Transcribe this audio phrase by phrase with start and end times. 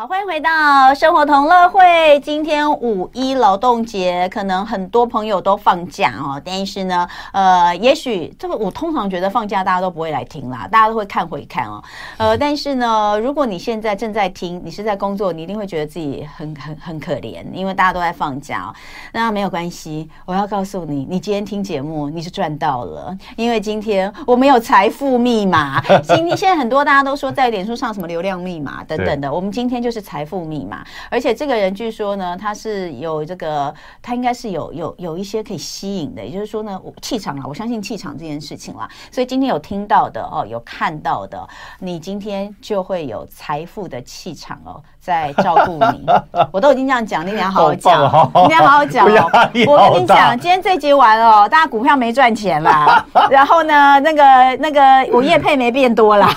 [0.00, 2.18] 好，欢迎回到生活同乐会。
[2.20, 6.40] 今天五一劳动节，可能很多朋友都放假哦。
[6.42, 11.84] 但是呢，呃，也许这个我通常觉得放假大家都不会来听啦，大家都会看回看哦。
[12.16, 18.74] 呃，但是呢，如果你现在正在听，你是在工作，你一定会觉得自己很很很可怜，因为大家都在放假哦。
[19.12, 25.78] 那没有关系，我要告诉你，你今天听节目你是赚到了，因为今天我们有财富密码。
[26.04, 38.88] 今天现在很多大家都说在脸书上什么流量密码等等的，我们今天就就是财富密码，而且这个人据说呢，他是有这个，他应该是有有有一些可以吸引的，也就是说呢，气场啊，我相信气场这件事情啦。
[39.10, 41.44] 所以今天有听到的哦，有看到的，
[41.80, 44.80] 你今天就会有财富的气场哦。
[45.00, 46.06] 在照顾你，
[46.52, 48.02] 我都已经这样讲，你俩好好讲，
[48.44, 49.30] 你俩好好讲哦。
[49.66, 56.28] 我跟你讲，今天这集完了，大家股票没赚钱啦， 然后呢，那个那个我业配没变多啦，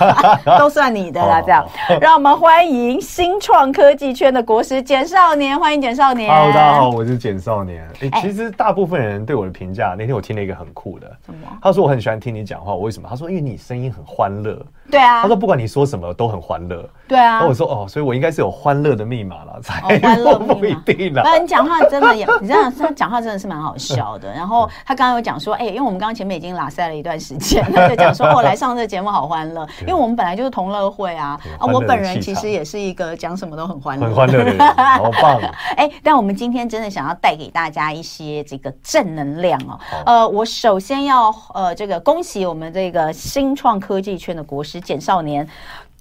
[0.58, 1.42] 都算你的啦。
[1.42, 1.64] 这样，
[2.00, 6.34] 让我们欢迎新创科技圈的国师简少年，欢迎简少年。
[6.34, 7.86] Hello，大家好，我是简少年。
[8.00, 11.10] 哎、欸，其实大部分人对我的评价，那天我听了一个很酷的？
[11.60, 13.06] 他说我很喜欢听你讲话，我为什么？
[13.10, 14.58] 他说因为你声音很欢乐。
[14.90, 15.20] 对啊。
[15.20, 16.88] 他说不管你说什么都很欢乐。
[17.06, 17.40] 对啊。
[17.40, 18.53] 那我说哦，所以我应该是有。
[18.54, 21.22] 欢乐的密码了，才欢乐不一定了。
[21.24, 24.32] 那你讲话真的也，你知道他讲话真的是蛮好笑的。
[24.32, 31.38] 然后 他刚刚有讲说，哎，因为我们刚刚前面已经拉塞了一段时间，他就讲说，我来上这个节目好欢乐，因为我们本来就是同乐会啊。
[31.58, 34.58] 啊，我本人其实也是一个讲什么都很欢乐、很欢乐的人，
[34.98, 35.40] 好棒。
[35.76, 39.78] 哎，但我们今天真的想要带给大家一些这个正能量哦。
[40.06, 45.46] 呃，我首先要呃这个恭喜我们这个新创科技圈的国师简少年。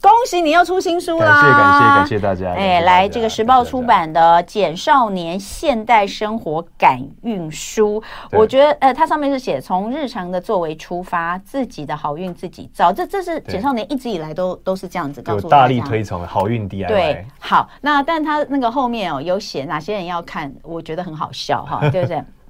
[0.04, 1.26] 恭喜你又出新书啦！
[1.26, 2.54] 感谢感谢感谢大家！
[2.54, 8.04] 哎，来这个时报出版的《简少年现代生活感运书》，
[8.38, 12.92] 我觉得呃，它上面是写从日常的作为出发，自己的好运自己造。
[12.92, 16.88] 这这是简少年一直以来都都是这样子告诉我，大力推崇好运 DIY。
[16.88, 22.22] 对，好，那但他那个后面哦有写哪些人要看，我觉得很好笑哈，对不对？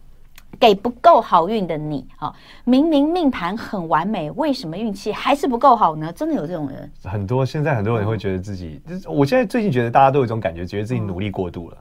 [0.63, 6.09] 给不够好运的你，哈，明明命盘很完美，为什么运气还是不够好呢？
[6.13, 6.89] 真的有这种人？
[7.03, 11.77] 很多，现在很多人会觉得自己，就是我现在最近觉得大家都有一种感觉，觉得自己努力过度了，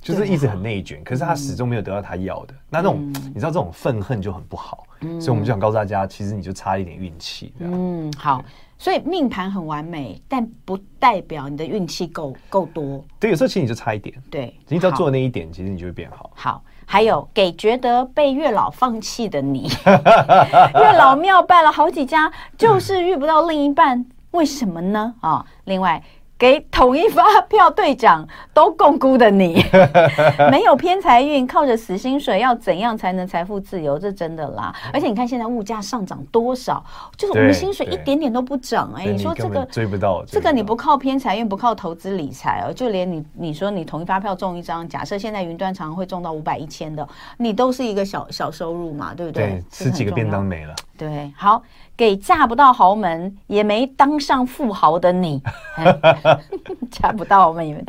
[0.00, 2.54] 就是一直很内卷，可是他始终没有得到他要的。
[2.70, 4.84] 那那种你知道这种愤恨就很不好，
[5.20, 7.52] 所以我们就想告诉大家，其实你就差一点运气。
[7.58, 8.42] 嗯，好，
[8.78, 13.04] 所以命盘很完美，但不代表你的运气够够多。
[13.20, 14.16] 对，有时候其实你就差一点。
[14.30, 16.30] 对，你只要做那一点，其实你就会变好。
[16.34, 16.64] 好。
[16.92, 19.66] 还有给觉得被月老放弃的你，
[20.76, 25.14] 月老庙拜了好几家，就是遇不到另一半，为什么呢？
[25.22, 26.02] 啊，另外。
[26.42, 29.64] 给统一发票兑奖都共估的你，
[30.50, 33.96] 没有偏财运，靠着死薪水，要怎样才能财富自由？
[33.96, 34.74] 这真的啦！
[34.92, 36.84] 而且你看现在物价上涨多少，
[37.16, 39.12] 就是我们薪水一点点都不涨哎、欸。
[39.12, 49.44] 你说这个追不到，这个你不靠偏财运，不靠投资理财哦，就连你你说你统一发票中一张，假设现在云端常常会中到五百一千的，你都是一个小小收入嘛，对不对？
[49.44, 50.74] 对，吃几个便当没了。
[50.98, 51.62] 对，好。
[51.96, 55.40] 给嫁不到豪门也没当上富豪的你，
[56.90, 57.84] 嫁不到豪门也没，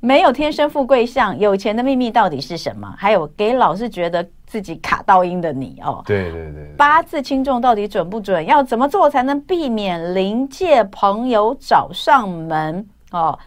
[0.00, 2.94] 没有天生富贵相，有钱的秘密到底是什么？
[2.96, 8.44] 还有给老是觉得自己卡到音的你哦，对对对，八字轻重到底准不准？
[8.46, 13.38] 要怎么做才能避免临界朋友找上门哦？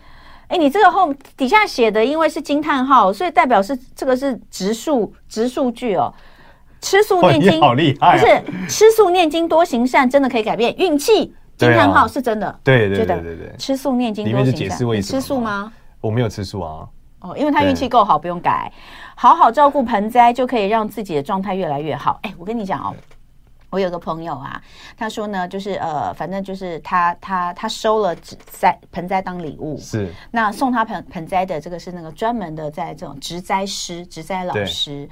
[0.48, 6.14] 哎，你这个后底下写的因为是惊叹号，所以代表是这个是直数直数据哦。
[6.86, 11.34] 吃素念经好厉害，不是吃素念经多行善，真的可以改变运气。
[11.56, 13.56] 惊叹号是真的，对对对对对。
[13.58, 15.72] 吃素念经多行善，你吃素吗？
[16.02, 16.86] 我没有吃素啊。
[17.20, 18.70] 哦，因为他运气够好，不用改。
[19.16, 22.20] 好好照顾盆栽，就可以让自己的状态越来越好。
[22.24, 22.94] 哎，我跟你讲哦，
[23.70, 24.62] 我有个朋友啊，
[24.98, 35.08] 他说呢，就是呃，反正就是他他他收了植栽盆栽当礼物，是那送他盆盆栽的这个是那个专门的在这种植栽师、植栽老师。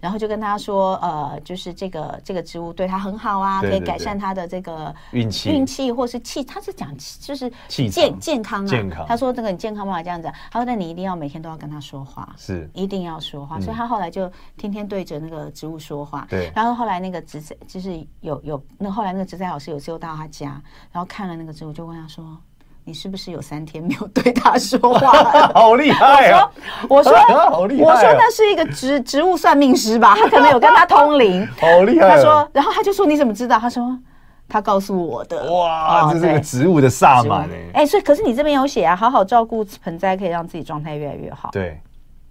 [0.00, 6.44] 然后就跟他说，呃，就是这个这个植物对他很好啊，可以改善他的这个运气运气或是气。
[6.44, 9.04] 他是讲就是健健康啊，健康。
[9.08, 13.60] 他说这个你健康嘛这样子，他说那你一定要每天都要跟他说话，是一定要说话。
[13.60, 16.26] 所以他后来就天天对着那个植物说话。
[16.30, 16.52] 对、嗯。
[16.54, 22.36] 然后后来那个植栽就是有有那后来那个植栽老师有时候到他家，然后看了那个植物，就问他说。
[22.88, 25.10] 你是不是有三天没有对他说话？
[25.52, 26.48] 好厉害啊！
[26.88, 30.14] 我说，我说， 我说那是一个植植物算命师吧？
[30.16, 31.44] 他可能有跟他通灵。
[31.60, 32.10] 好厉害！
[32.10, 33.98] 他说，然后他就说：“你怎么知道？”他说
[34.48, 37.82] ：“他告诉我的。”哇，这是个植物的萨满哎！
[37.82, 41.48] 哎，所以可是你这边有写啊，好好照顾盆栽可以让自己状态越来越好。
[41.50, 41.80] 对，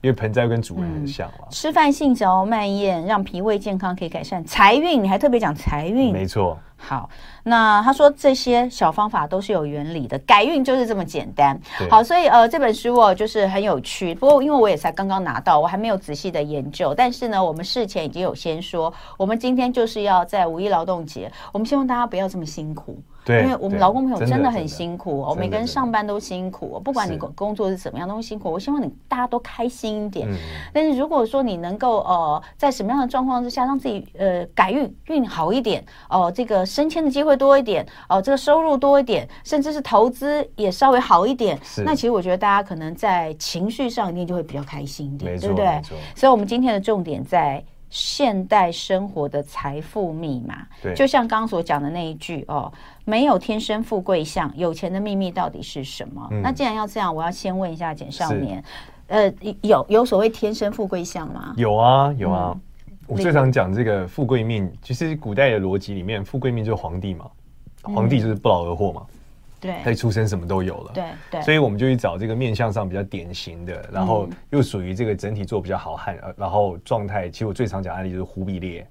[0.05, 1.47] 因为盆栽跟主人很像嘛。
[1.49, 5.01] 吃饭性嚼慢咽，让脾胃健康，可以改善财运。
[5.01, 6.55] 你还特别讲财运，没错。
[6.77, 7.09] 好，
[7.41, 11.59] 那他说这些小方法都是有原理的，改运就是这么简单。
[11.89, 16.93] 好，所以呃这本书哦就是很有趣，不过因为我也才刚刚拿到，我还没有仔细的研究。
[16.93, 23.01] 但是呢，我们事前已经有先说，我们今天就是要在五一劳动节，我们希望大家不要这么辛苦。
[23.25, 28.51] 对，因为我们劳工朋友真的很辛苦，我每个人上班都辛苦，不管你工工作是怎么样都辛苦。
[28.51, 30.29] 我希望你大家都开心一点。
[30.29, 30.37] 嗯、
[30.71, 45.81] 但是如果说你能够呃在什么样的状况之下让自己呃改运运好一点，哦、呃、这个升迁的机会多一点，哦、呃、这个收入多一点，甚至是投资也稍微好一点，那其实我觉得大家可能在情绪上一定就会比较开心一点，对不对？
[46.15, 47.63] 所以，我们今天的重点在。
[47.89, 52.71] 现代生活的财富密码，对，就像刚刚所讲的那一句哦，
[53.05, 56.27] 没有天生富贵相，有钱的秘密到底是什么？
[56.31, 58.63] 嗯、那既然要这样，我要先问一下简少年，
[59.07, 61.53] 呃，有有所谓天生富贵相吗？
[61.57, 62.51] 有啊，有啊。
[62.53, 62.61] 嗯、
[63.07, 67.25] 我最常讲这个富贵命，其实古代的逻辑里面，富贵命就是皇帝嘛，
[67.83, 69.01] 皇帝就是不劳而获嘛。
[69.07, 69.15] 嗯
[69.65, 70.91] 对，他一出生什么都有了。
[70.93, 77.29] 对对，所以我们就去找这个面相上比较典型的，然后又属于这个整体做比较好看，然后状态。
[77.29, 78.87] 其实我最常讲案例就是忽必烈。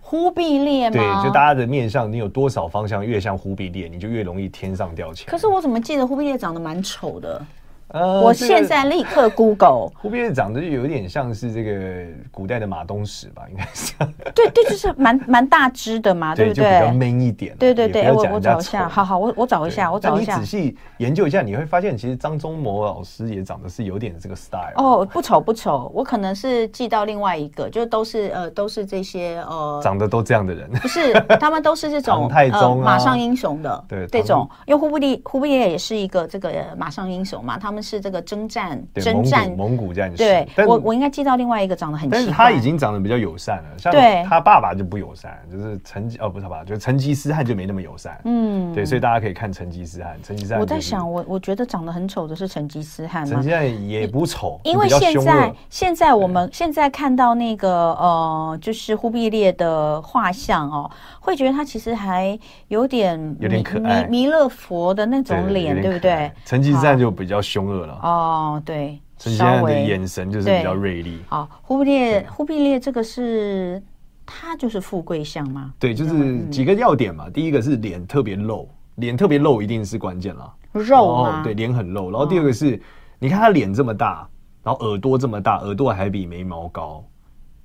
[0.00, 0.96] 忽必烈吗？
[0.96, 5.26] 对，就大家的面相，你有多少方向越像忽必烈，你就越容易天上掉钱。
[5.30, 7.46] 可是我怎么记得忽必烈长得蛮丑的？
[7.94, 9.88] 呃，我现在立刻 Google。
[10.00, 13.94] 忽必烈长得就有点像是这个古代的马东石吧，应该是。
[14.34, 16.64] 对对，就是蛮蛮大只的嘛，对不对？
[16.64, 17.56] 就比较 man 一点。
[17.56, 20.34] 对对对，我我找一下，好好，我我找一下，我找一下。
[20.34, 24.72] 你仔细研究一下，你会发现其实张忠谋老师也长得是有点这个 style。
[24.74, 30.68] 哦，不丑不丑，我可能是记到另外一个，就都是呃都是这些呃长得都这样的人。
[30.82, 38.82] 不是，他们都是这种太宗马上英雄的，对这种，因为忽必烈忽必烈也是一个这个马上英雄嘛，他们是这个征战。
[38.94, 39.50] 征战。
[39.56, 43.92] 蒙古战士，对，我我应该记到另外一个长得很，但是他已经长得比较友善了，像
[44.24, 50.60] 他爸爸就不友善，就是成吉哦，不是他爸爸，就是成吉思汗就没那么友善，嗯，对，所以大家可以看成吉思汗，成吉思汗。
[50.60, 60.90] 我在想，我我觉得长得很丑的是成吉思汗，成吉思汗也不丑，因为现在现在我们现在看到那个呃，就是忽必烈的画像哦，
[61.20, 62.38] 会觉得他其实还
[62.68, 66.30] 有点有点可爱，弥勒佛的那种脸，对不对？
[66.44, 68.62] 成吉思汗就比较凶恶了，哦。
[68.64, 71.18] 对，成吉思汗的眼神就是比较锐利。
[71.28, 73.82] 好，忽必烈，忽必烈这个是
[74.24, 75.72] 他就是富贵相吗？
[75.78, 77.28] 对，就是几个要点嘛。
[77.28, 80.52] 第一个是脸特别露，脸特别露一定是关键了。
[80.72, 81.42] 肉吗？
[81.42, 82.10] 对，脸很露。
[82.10, 82.80] 然后第二个是，
[83.18, 84.28] 你看他脸这么大，
[84.62, 87.04] 然后耳朵这么大，耳朵还比眉毛高。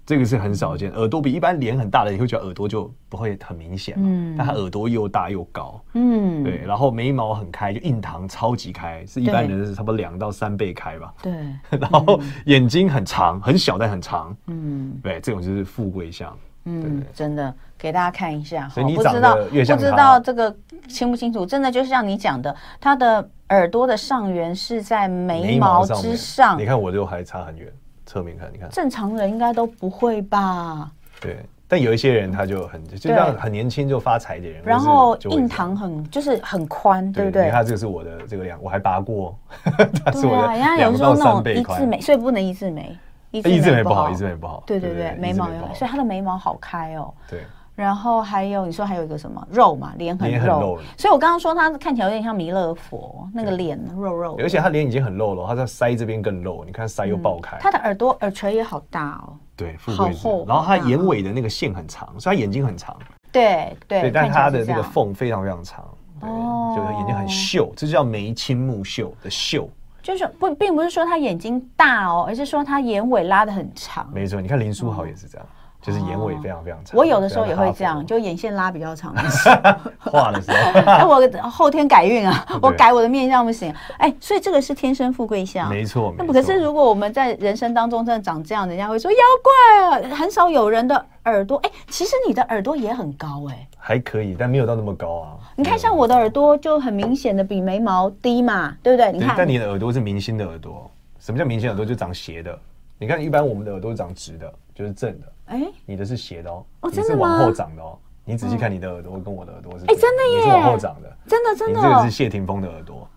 [0.10, 4.08] 这个是很少见，耳朵比一般脸很大的，你会觉得耳朵就不会很明显嘛。
[4.08, 11.14] 嗯，但他耳朵又大又高，嗯，对，然后眉毛很开，就印堂超级开，是一般人是差不多两到三倍开吧。
[11.22, 11.32] 对，
[11.78, 16.36] 然后眼睛很长，很小但很长，嗯，对，这种就是富贵相。
[16.66, 20.52] 嗯，真的给大家看一下，所以你长得越像，不知道这个
[20.88, 21.46] 清不清楚？
[21.46, 26.60] 真的就是像你讲的，他的耳朵的上缘是在眉毛之上。
[26.60, 27.72] 你看我就还差很远。
[28.10, 30.90] 侧面看，你看，正常人应该都不会吧？
[31.22, 37.46] 对，但有一些人他就很，就像很年轻就发财的人，然后印堂很就是很宽，对不对？
[37.46, 39.38] 你看这个是我的这个量，我还拔过，
[40.04, 42.98] 他是我的两到三倍宽，一字眉，所以不能一字眉，
[43.30, 47.44] 一字眉不好，一字眉不好，对对对，眉毛所以他的眉毛好开哦，对。
[47.80, 54.14] 然后还有你说还有一个什么肉嘛，脸很肉，所以我刚刚说他看起来有点像弥勒佛那个脸肉。
[54.14, 62.98] 肉，而且他脸已经很肉了，他在腮这边更肉，你看腮又爆开，他的耳朵耳垂也好大哦，对，好厚，然后他眼尾的那个线很长，所以他眼睛很长，
[63.32, 65.88] 对对，但他的那个缝非常非常长，
[66.20, 66.30] 对，
[66.76, 69.70] 就是眼睛很秀，这就叫眉清目秀的秀，
[70.04, 75.48] 就是不并不是说他眼睛大哦，而是说他眼尾拉的很长，没错，你看林书豪也是这样。
[75.90, 79.12] 就是眼尾非常非常长，我有的时候也会这样，就眼线拉比较长。
[79.98, 80.56] 画的时候，
[80.86, 81.20] 哎，我
[81.50, 83.74] 后天改运啊，我改我的面相不行。
[83.98, 86.14] 哎，所以这个是天生富贵相，没错。
[86.16, 90.16] 那可是如果我们在人生当中真的长这样，人家会说妖怪啊。
[90.16, 95.38] 很少有人的耳朵，哎，其实你的耳朵也很高，哎，还可以，但没有到那么高啊。
[95.56, 99.12] 你看，像我的耳朵就很明显的比眉毛低嘛，对不对？
[99.12, 100.90] 你看，但你的耳朵是明星的耳朵。
[101.20, 101.84] 什么叫明星耳朵？
[101.84, 102.58] 就长斜的。
[102.98, 105.28] 你看，一般我们的耳朵是长直的，就是正的。
[105.50, 107.98] 哎，你的是斜的哦，你是往后长的哦。
[108.24, 111.80] 你仔细看你的耳朵跟我的耳朵是，哎，真的耶，你是往后长的，真的真的。
[111.80, 113.08] 你这个是谢霆锋的耳朵，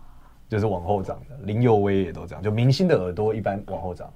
[0.49, 1.37] 就是往后长的。
[1.43, 4.11] 林佑威也都这样，就明星的耳朵一般往后长。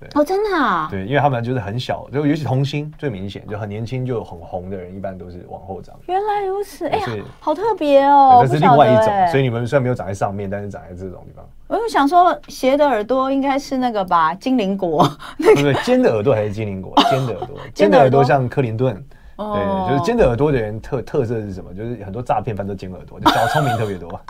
[0.00, 0.88] 对哦，真的啊？
[0.90, 5.94] 对，因为他们就是很小，就尤其童星最明显，就很年轻就很红的人，一般都是往后长。
[6.06, 7.06] 原来如此，哎呀，
[7.38, 9.04] 好特别哦，这是另外一种。
[9.04, 11.44] 欸、所以你们虽然没有长在上面，但是长在这种地方。
[11.68, 15.06] 我就想说，斜的耳朵应该是那个吧，精灵果。
[15.38, 15.74] 对不对？
[15.84, 16.92] 尖的耳朵还是精灵果？
[17.10, 18.94] 尖的耳朵，尖的耳朵像克林顿。
[19.36, 21.72] 对，就是尖的耳朵的人特特色是什么？
[21.74, 24.08] 就是很多诈骗犯都尖耳朵，就小聪明特别多。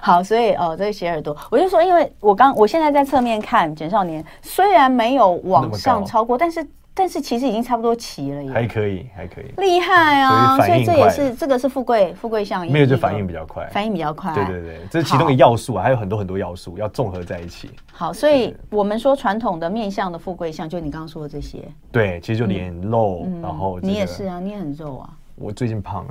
[0.02, 10.56] 好，所以哦，这个斜耳朵，我就说，因为我刚我现在在侧面看简少年，虽然没有往上超过，但是但是其实已经差不多齐了，还可以，还可以，厉害啊！
[10.56, 17.70] 所以这也是这个是富贵富贵相，没有就反应比较快，反应比较快，对对对，这是其中的要素啊，还有很多很多要素要综合在一起。
[17.92, 21.58] 好，所以我们说传统的面相的富贵相，就你刚刚说的这些，
[21.92, 25.10] 对，其实就脸肉，然后你也是啊，你也很肉啊。
[25.40, 26.06] 我最近胖，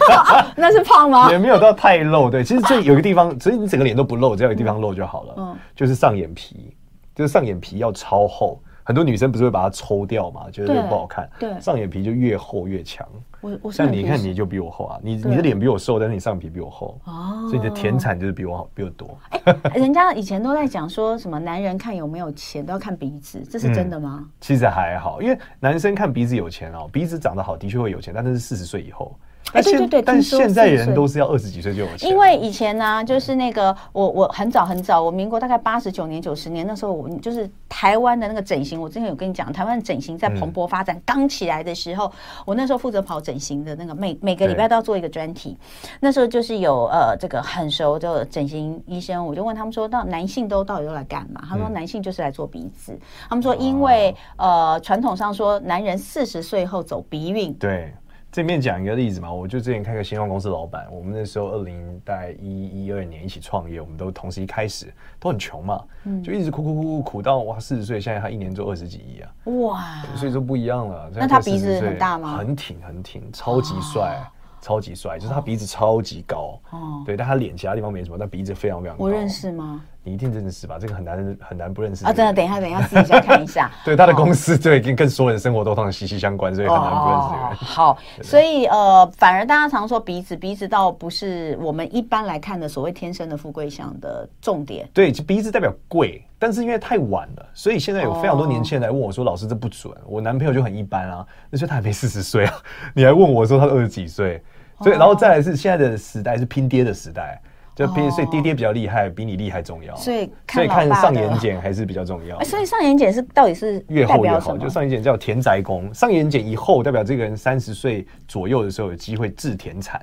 [0.56, 1.30] 那是胖吗？
[1.30, 2.30] 也没有到太露。
[2.30, 5.34] 对，其实这有一个地方，所以你整个脸都不露，只要有一个地方露就好了。
[5.36, 6.74] 嗯，就是上眼皮，
[7.14, 8.58] 就是上眼皮要超厚。
[8.84, 11.28] 很多女生不是会把它抽掉嘛，觉得不好看。
[11.38, 13.06] 对，上眼皮就越厚越强。
[13.40, 19.18] 我我像你看你就比我厚啊，你你的脸比我瘦，但是你上眼皮比我厚哦，所以你的田产就是比我好，比我多。
[19.30, 24.26] 哎， 人家以前都在讲说什么男人看有没有钱都要看鼻子，这是真的吗？
[24.40, 29.16] 其实还好，因为男生看鼻子有钱哦，鼻子长得好的确会有钱，但那是四十岁以后。
[29.52, 32.08] 哎，对对对，但现在人都是要二十几岁就有钱。
[32.08, 42.10] 因为以前呢，就是那个我我很早很早，我民国大概八十九年九十年那时候，我就是台湾的那个整形，我之前有跟你讲，台湾的整形在蓬勃发展刚起来的时候，
[42.44, 45.58] 我那时候负责跑整形的那个每每个礼拜都要做一个专题。
[46.00, 51.42] 那时候就是有呃这个很熟的整形医生，我就问他们说，到男性都到底都来干嘛？
[51.48, 52.98] 他说男性就是来做鼻子。
[53.28, 57.52] 他们说因为呃传统上说男人四十岁后走鼻运。
[57.54, 57.92] 对。
[58.32, 69.32] 这边讲一个例子嘛，我就之前开个新创公司老板，我们那时候二零代一一二年一起创业，我们都同时一开始都很穷嘛，嗯、就一直苦苦苦苦苦到哇四十岁，现在他一年做二十几亿啊，
[69.62, 71.10] 哇，所以说不一样了。
[71.12, 72.36] 那他鼻子很大吗？
[72.36, 74.22] 很挺很挺，超级帅。
[74.62, 79.02] 超级帅，就是他鼻子超级高，哦，对，但他脸其他地方没什么，但鼻子非常非常高。
[79.02, 79.82] 我认识吗？
[80.10, 80.76] 你一定认识吧？
[80.76, 82.12] 这个很难很难不认识啊！
[82.12, 83.70] 真的，等一下等一下，私底下看一下。
[83.84, 87.56] 对，他的公司对，跟跟所有人生活都非常息息相关，所以很难不认识这个人。
[87.56, 94.88] 好，所以呃，反而大家常说鼻子，鼻子倒不是我们一般来看的所谓天生的富贵相的重点。
[94.92, 102.54] 对，鼻子代表贵，但是因为太晚了，所以现在有非常多年轻人来问我说：“老师，这不准。”我男朋友就很一般啊，那时候他还没四十岁啊，
[102.94, 104.42] 你还问我说他二十几岁？
[104.82, 107.38] 所以，然后再来是现在的时代是拼爹的时代，
[107.86, 109.94] 所以爹爹比较厉害，比你厉害重要。
[109.96, 112.38] 所以，所以看上眼睑还是比较重要。
[112.40, 120.00] 所以上眼睑是到底是越厚越好，就上眼睑叫田宅宫，上眼睑以后代表这个人三十岁左右的时候有机会置田产。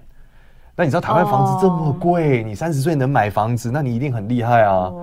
[0.75, 4.93] 那你知道台湾房子这么贵，你三十岁能买房子，那你一定很厉害啊。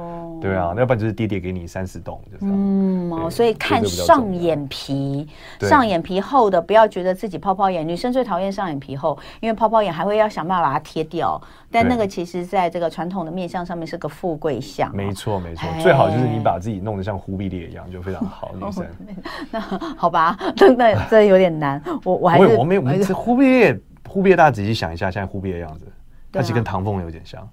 [0.45, 2.45] 对啊，要不然就是爹爹给你三十栋，就是。
[2.45, 5.27] 嗯，哦，所以看上眼皮，
[5.61, 7.87] 上眼皮厚的，不要觉得自己泡泡眼。
[7.87, 11.41] 女生最讨厌上眼皮厚，因为泡泡眼还会要想办法把它贴掉。
[11.71, 14.95] 但那个其实在这个传统的面相上面是个富贵相。
[14.95, 18.53] 没错没错，最好就是你把自己弄得像忽必烈一样，就非常好。
[18.55, 18.87] 女生，
[19.51, 19.61] 那
[19.97, 21.83] 好吧， 真的这有点难。
[22.05, 25.87] 我我还是我没有，我们是忽必烈，忽必烈大家仔细想一下，现在忽必烈的样子，
[26.33, 27.49] 他其实跟唐凤有点像。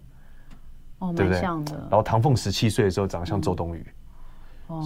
[1.01, 1.41] 哦，对不对。
[1.41, 3.85] 然后唐凤十七岁的时候长得像周冬雨，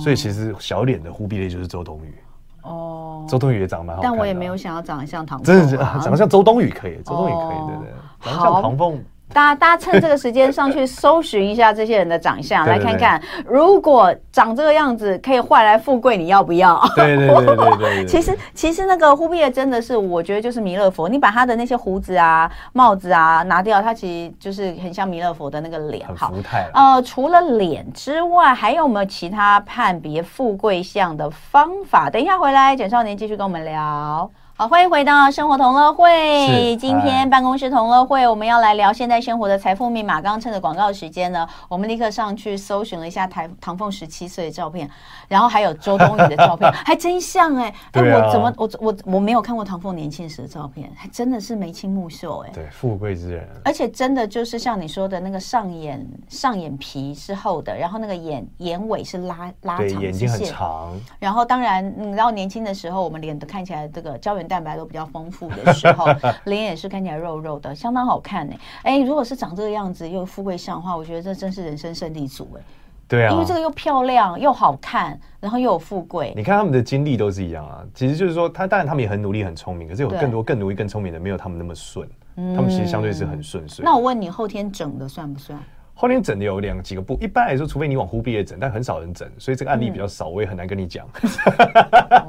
[0.02, 2.16] 所以其实小脸的忽必烈就是周冬雨。
[2.64, 5.46] 哦，周冬雨也长得蛮好，但我也没有想要长得像唐凤。
[5.46, 9.04] 真的是长得像周冬雨可以，周冬雨可以，对对，长得像唐凤。
[9.34, 16.82] 大家大家趁这个时间上去搜寻一下这些人的长相， 来看看，如果长这个样子可以换来富贵，你要不要？
[16.96, 18.06] 对对对对对。
[18.08, 21.10] 其实其实那个忽必烈真的是，我觉得就是弥勒佛。
[21.10, 26.08] 你把他的那些胡子啊、帽子啊拿掉，他其实就是很像弥勒佛的那个脸。
[26.16, 26.32] 好，
[26.74, 32.10] 呃，除了脸之外，还有没有其他判别富贵相的方法？
[32.10, 34.30] 等一下回来，简少年继续跟我们聊。
[34.58, 36.78] 好，欢迎回到生活同乐会。
[36.78, 40.22] 今天办公室同乐会，我们要来聊现代生活的财富密码。
[40.22, 44.90] 刚刚趁着广告时间呢， 我们立刻上去搜寻了一下台唐凤十七岁的照片，
[45.28, 48.02] 然后还有周冬雨的照片， 还真像哎、欸！
[48.02, 52.54] 哎、啊，我怎么我我我没有看过唐凤年轻时的照片，还真的是眉清目秀哎、欸。
[52.54, 53.46] 对，富贵之人。
[53.66, 60.94] 而且真的就是像你说的那个上眼上眼皮是厚的，然后那个眼眼尾是拉拉长，眼睛很长。
[61.20, 64.45] 然后当然，你知道年轻的时候，我们脸都看起来这个胶原。
[64.48, 66.06] 蛋白都比较丰富的时候，
[66.46, 68.56] 脸也是看起来肉肉的，相当好看呢。
[68.84, 72.62] 哎，如果是长这个样子又富贵相的话，我觉得这真是人生胜利组哎。
[73.08, 76.34] 对啊，因为这个又漂亮又好看，然后又有富贵。
[76.36, 83.86] 你看他们的经历都是一样啊，其实就是说，他当然他们也很努力很聪明，可是有更多更努力更聪明的没有他们那么顺，他们其实相对是很顺遂。
[83.86, 85.60] 那我问你，后天整的算不算？
[85.98, 91.08] 后天整的有两几个部，一般来说，除非你往忽必烈整，但很少人整，所以这个案例比较少，我也很难跟你讲。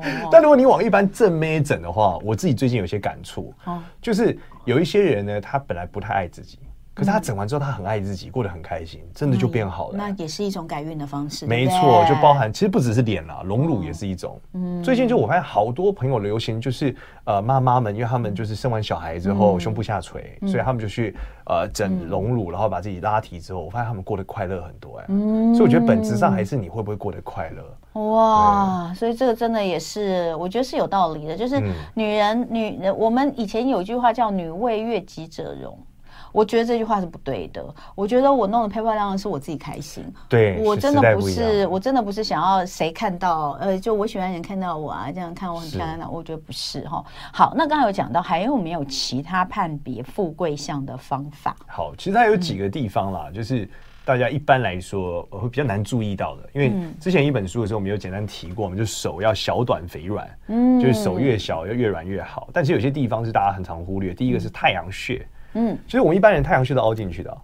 [0.03, 6.61] 嗯、 但如果你往一般正妹整的话，我自己最近有些感触，哦、就是有一些人呢，他本来不太爱自己。
[6.97, 9.95] 可是他整完之后，他很爱自己，过得很开心，真的就变好了。
[9.99, 11.47] 那也是一种改运的方式。
[11.47, 14.41] 没错，就包含其实不只是脸啦，隆乳也是一种。
[14.55, 25.05] 嗯，最近就我发现好多朋友流行，就是呃妈妈们，因为他们就是生完小孩之后胸部下垂，所以他们就去呃整隆乳，然后把自己拉提之后，我发现他们过得快乐很多哎。
[25.09, 28.01] 嗯，所以我觉得本质上还是你会不会过得快乐。
[28.01, 31.61] 哇，所以这个真的也是我觉得是有道理的，就是
[31.93, 35.79] 女人女人，我们以前有一句话叫“女为悦己者容”。
[36.37, 37.65] 我觉得这句话是不对的。
[37.95, 40.05] 我觉得我弄得漂漂亮亮是我自己开心。
[40.29, 45.99] 对，我真的不是，我真的不是想要谁看到，呃，就我喜欢人看到我啊，这样看我很漂亮。
[45.99, 47.03] 的我觉得不是哈。
[47.33, 51.57] 好，那刚才有讲到，还有没有其他判别富贵相的方法？
[51.67, 53.67] 好，其实它有几个地方啦，嗯、就是
[54.05, 62.51] 大家一般来说会比较难注意到的，因为之前一本书的时候，我们有简单提过，我们就手要小短肥软，嗯，就是手越小要越软越好。
[62.53, 65.27] 但是有些地方是大家很常忽略，第一个是太阳穴。
[65.55, 67.39] 嗯，其实我们一般人太阳穴都凹进去的，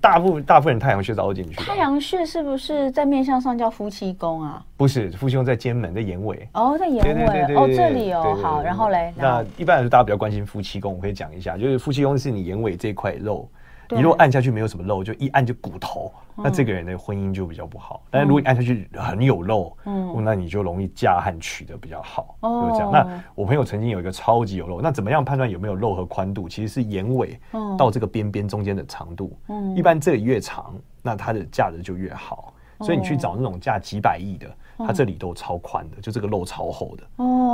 [0.00, 1.56] 大部分大部分人太阳穴都凹进去。
[1.56, 4.64] 太阳穴是不是在面相上叫夫妻宫啊？
[4.76, 6.48] 不是，夫妻宫在肩门，在眼尾。
[6.52, 7.54] 哦，在眼尾。
[7.54, 9.12] 哦，这里哦，好，然后嘞。
[9.16, 13.48] 那一般来说，大家比较关心夫妻宫，我可以讲一下，就是夫妻宫是你眼尾这块肉。
[13.90, 18.02] 你如果按下去没有什么肉，就一按就骨头，那这个人的婚姻就比较不好。
[18.10, 22.90] 但是如果你按下去很有肉，嗯，那你就容易嫁和娶的比较好，就这样。
[22.92, 26.48] 那我朋友曾经有一个超级有肉，那怎么样判断有没有肉和宽度？
[26.48, 27.38] 其实是眼尾
[27.78, 29.36] 到这个边边中间的长度，
[29.76, 32.52] 一般这里越长，那它的价值就越好。
[32.80, 37.04] 所以你去找那种价几百亿的，它这里都超宽的，就这个肉超厚的，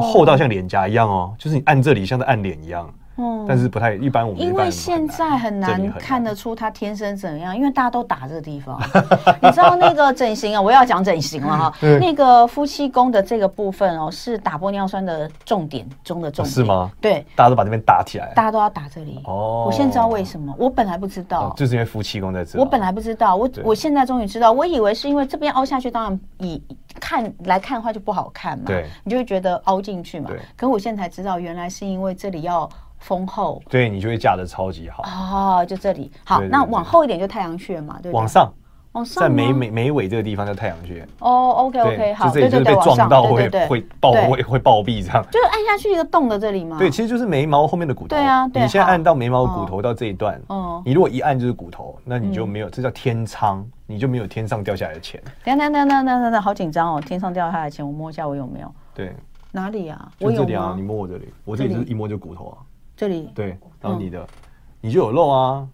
[0.01, 2.93] 厚到像脸颊一样哦，就是你按这里像在按脸一样。
[3.17, 4.27] 嗯，但是不太一般。
[4.27, 8.81] 我们因为现在很难看得出他天生怎样，因为大家都打这个地方。
[9.43, 11.75] 你知道那个整形啊，我要讲整形了哈。
[12.01, 16.51] 那个夫妻宫的这个部分哦，是打玻尿酸的重点中的重点。
[16.53, 16.91] 是吗？
[17.01, 19.21] 对，大家都把这边打起来，大家都要打这里。
[19.25, 22.59] 哦，我现在知道为什么，我本来不知道，就是因为夫妻宫在这。
[22.59, 26.63] 我本来不知道，我我现在终于知道，我以为是因为这边凹下去，当然以
[26.99, 28.65] 看来看的话就不好看嘛。
[28.67, 30.29] 对，你就会觉得凹进去嘛。
[30.29, 32.71] 对，可我现在才知道，原来是因为这里要。
[33.01, 35.67] 丰厚，对，你就会嫁的超级好哦。
[35.67, 38.53] 就这里好，那往后一点就太阳穴嘛，对，往上，
[38.93, 41.07] 往上，在眉眉眉尾这个地方叫太阳穴。
[41.19, 45.25] 哦，OK OK，好，就这里就是被撞到会会爆会会暴毙这样。
[45.31, 46.77] 就是按下去一个洞的这里吗？
[46.79, 48.09] 对，其实就是眉毛后面的骨头。
[48.09, 55.23] 对啊，你现在按到眉毛骨头到这一段，哦，你如果一按就是骨头，那你就没有，这叫天仓，你就没有天上掉下来的钱。
[55.45, 57.01] 等等等等等等，好紧张哦！
[57.01, 58.73] 天上掉下来的钱，我摸一下我有没有？
[58.95, 59.15] 对，
[59.53, 60.11] 哪里啊？
[60.21, 62.59] 我这里啊，你摸我这里，我这里就是一摸就骨头啊。
[63.01, 64.27] 这里对，然后你的
[64.79, 65.67] 你就有肉啊，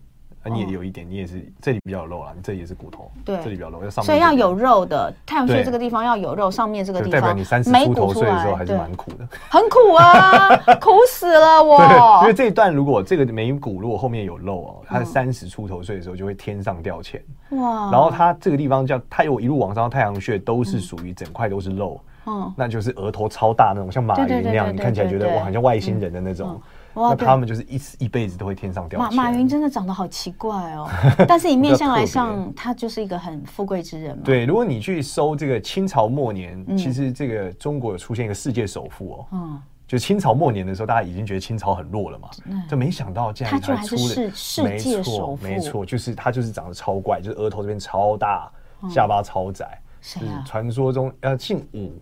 [0.44, 12.20] 你也有一点，你也是这里比较有肉啊，你这里也是骨头，对，这里比较肉，要上面，所以要有肉的太阳穴这个地方要有肉，上面这个地方，代表你三十出头岁的时候还是蛮苦的，很苦啊，苦死了 我。
[12.20, 26.62] 因为这一段如果这个眉骨如果后面有肉哦，它三十出头岁的时候就会天上掉钱哇，然后它这个地方叫它有一路往上，太阳穴都是属于整块都是肉，嗯，那就是额头超大那种，像马云那样，你看起来觉得哇，好像外星人的那种。
[26.96, 29.16] 那他们就是一一辈子都会天上掉钱。
[29.16, 30.88] 马马云真的长得好奇怪哦，
[31.28, 34.22] 但是以面相来上，他就是一个很富贵之人嘛。
[34.24, 39.26] 对，如果你去搜这个清朝末年，其实这个中国有出现一个世界首富哦。
[39.32, 39.62] 嗯。
[39.88, 42.28] 就清朝末年的时候，大家已经觉得清朝很弱了嘛，
[42.68, 45.44] 就没想到竟然他出了世界首富。
[45.44, 48.50] 没错，就是他就是长得超怪，就是额头这边超大，
[48.90, 51.92] 下巴超窄，是传说中呃姓武。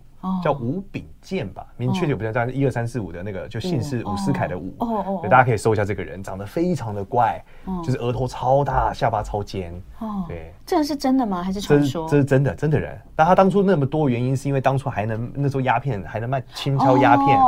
[0.43, 7.43] 叫吴秉鉴吧，明确就不知道，但是一二三四五的那个就姓氏伍思凯的伍，哦哦，大家可以搜一下这个人，长得非常的怪，
[7.83, 11.41] 就是额头超大，下巴超尖，哦，对，这个是真的吗？
[11.43, 12.07] 还是传说？
[12.07, 12.97] 这是真的，真的人。
[13.15, 17.39] 但他当初那么多原因，是因为当初还能那时候鸦片还能卖轻敲鸦片，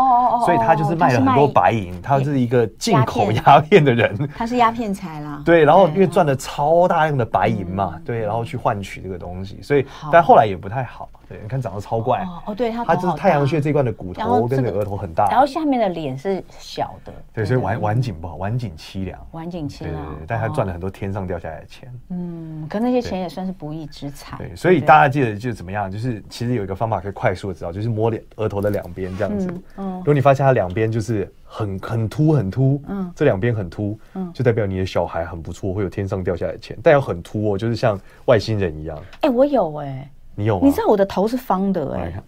[0.46, 5.42] 所以他就是卖了很多白银，他是一个进口鸦片的人，他是鸦片财啦。
[5.46, 11.10] 对，然后因为赚了超大量的白银嘛，对，然后去换取这个东西，所以但后来也不太好。
[11.30, 40.10] 对，你看长得超怪哦，对，他他就是太阳穴这一块的骨头跟个额头很大，然后下面的脸是小的，对，所以晚晚景不好，晚景凄凉，晚景凄凉，对对对，但他赚了很多天上掉下来的钱，嗯，可那些钱也算是不义之财，对，所以大家记得就怎么样，就是其实有一个方法可以快速的知道，就是摸脸额头的两边这样子，嗯，如果你发现它两边就是很很凸很凸，嗯，这两边很凸，嗯，就代表你的小孩很不错，会有天上掉下来的钱，但要很凸哦，就是像外星人一样，哎，我有哎。
[40.38, 40.68] 你有吗？
[40.68, 42.24] 你知道我的头是方的哎，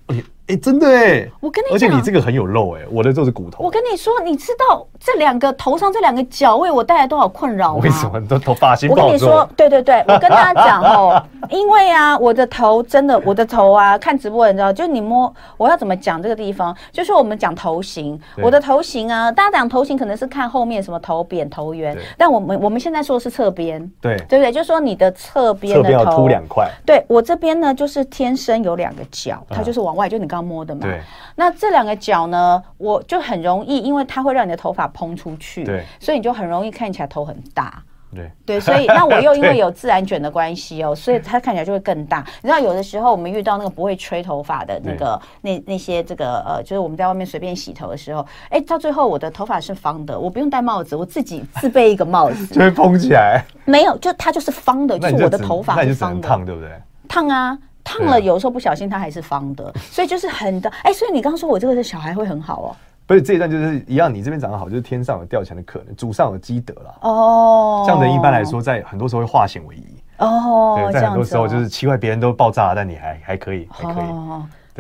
[0.50, 3.64] 哎，真的哎，我跟你讲，而且你这个很有肉哎，我的就是骨头。
[3.64, 7.82] 我跟你说，你知道这两个头上这两个角为我带来多少困扰吗？
[7.84, 8.90] 为什么都头发型？
[8.90, 16.76] 我跟你说，对对对，我跟大家讲哦， 因为啊，我的头真的，我的头啊，看直播你知道，就你摸，我要怎么讲这个地方？
[16.92, 24.52] 就是我们讲头型，我的头型啊，大家讲头型可能是看后面什么头扁头圆，但我们我们现在说的是侧边，对对不对？
[24.52, 30.82] 就是说你的侧边的头要凸两块，对我这边呢，就是天生有两个角，它就是往外，就你刚刚摸的嘛。
[30.82, 31.02] 对。
[31.36, 37.82] 那这两个角呢，我就很容易，因为它会让你的头发蓬出去，对，所以你就很容易看起来头很大。
[38.12, 42.26] 对对，所以那我又因为 有自然卷的关系哦，所以它看起来就会更大。
[42.42, 53.46] 你知道，有的时候我们遇到那个不会吹头发的那个那那些这个呃，就是我们在外面随便洗头的时候，哎，到最后我的头发是方的，我不用戴帽子，我自己自备一个帽子， 就会蓬起来。
[53.66, 56.72] 没有，就它就是方的，就是我的头发是方的，烫对不对？
[57.08, 57.56] 烫啊。
[57.90, 60.70] 烫了，有时候不小心它还是方的，所以就是很的。
[60.84, 62.76] 哎，所以你刚刚说我这个是小孩会很好哦。
[63.08, 66.96] 不是这一段就是一样，你这边长得好，就是天上有掉钱的可能，祖上有积德了。
[67.02, 69.86] 哦，这样的一般来说，在很多时候会化险为夷。
[70.20, 74.06] 哦，对，在很多时候就是奇怪别人都爆炸了，但你还还可以，还可以。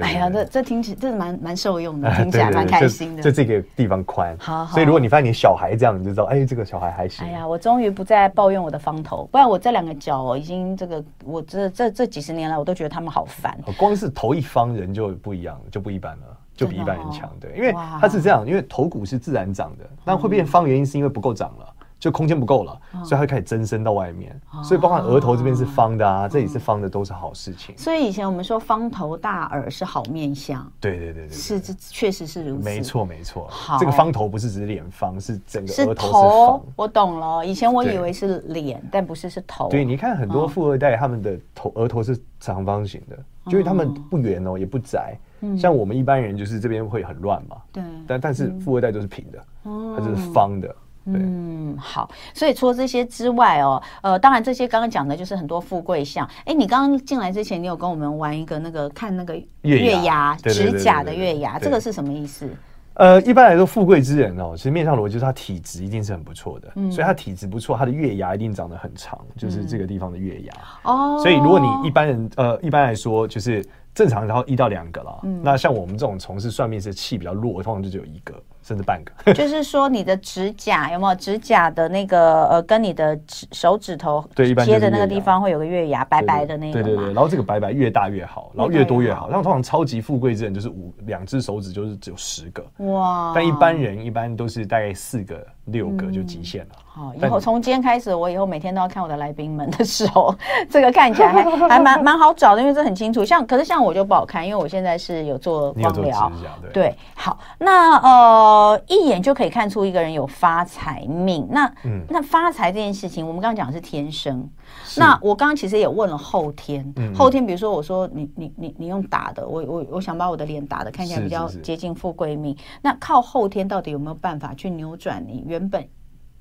[0.01, 3.23] 哎呀，这这听起这是蛮蛮受用的，听起来蛮开心的。
[3.23, 7.25] 就这个地方宽，好，所以如果你发现你小孩这样，你就知道，哎，这个小孩还行。
[7.25, 13.57] 哎呀，我终于不再抱怨我的方头，不然我这两个角已经这个，我这这这几十年来，我都觉得他们好烦。
[13.77, 17.29] 光是头一方人就不一样，就不一般了，就比一般人强。
[17.39, 21.65] 对，因为他是这样，因为头骨是自然长的，那会变方原因是因为不够长了。
[21.99, 27.77] 就空间不够了，所以它会开始增生到外面，所以包括额头这边是方的啊，这里是方的，都是好事情。
[27.77, 33.47] 所以以前我们说方头大耳是好面相，对对对对，是这确实是如此，没错没错。
[33.49, 36.62] 好，这个方头不是只是脸方，是整个额头是方。
[36.77, 39.67] 我懂了，以前我以为是脸，但不是是头。
[39.67, 43.17] 对，你看很多富二代，他们的头额头是长方形的，
[43.51, 45.17] 就是他们不圆哦，也不窄。
[45.57, 50.73] 像我们一般人就是这边会很乱嘛，对，但但是富二代都是平的，它就是方的。
[51.15, 56.28] 嗯，好，所以除了这些之外哦，呃，当然这些刚刚讲的就是很多富贵相。
[56.45, 62.50] 哎，你刚刚进来之前，你有跟我们玩一个那个看那个月牙指甲的月牙，这个是什么意思？
[62.95, 70.54] 呃，一般来说，富贵之人哦，其实面上逻辑就是他体质一定是很不错的，嗯、所以他体质不错，他的月牙一定长得很长，就是这个地方的月牙。
[70.84, 75.19] 哦、嗯，所以如果你一般人呃，一般来说就是正常，然后一到两个了。
[75.24, 78.34] 嗯、那像我们这种从事算命是气比较弱，通常就只有一个。
[78.69, 86.84] 甚至半个， 就是说你的指甲有没有指甲的那个呃，跟你的指手指头对贴的那个地方会有个月牙，白白的那个。
[86.84, 89.27] 对对对，然后这个白白越大越好，然后越多越好。
[89.27, 92.63] 然后通常超级富贵之人就是五两只手指就是只有十个。
[92.86, 96.76] 哇，但一般人一般都是大概四个六个就极限了。
[96.86, 100.36] 好，以后从今天开始，我以后每天都要看我的来宾们的手，
[100.69, 103.24] 这个看起来还还蛮蛮好找的，因为这很清楚。
[103.24, 106.32] 像可是像我就不好看，因为我现在是有做光疗。
[106.72, 108.19] 对，好，那呃。
[108.19, 111.48] 呃，一眼就可以看出一个人有发财命。
[111.50, 114.50] 那，嗯、那发财这件事情，我们刚刚讲的是天生。
[114.86, 122.58] 是那我刚刚其实也问了后天，后天，比如说我说你你你你用打的，我我我想把我的脸打的看起来比较接近富贵命。
[122.82, 125.88] 那靠后天到底有没有办法去扭转你原本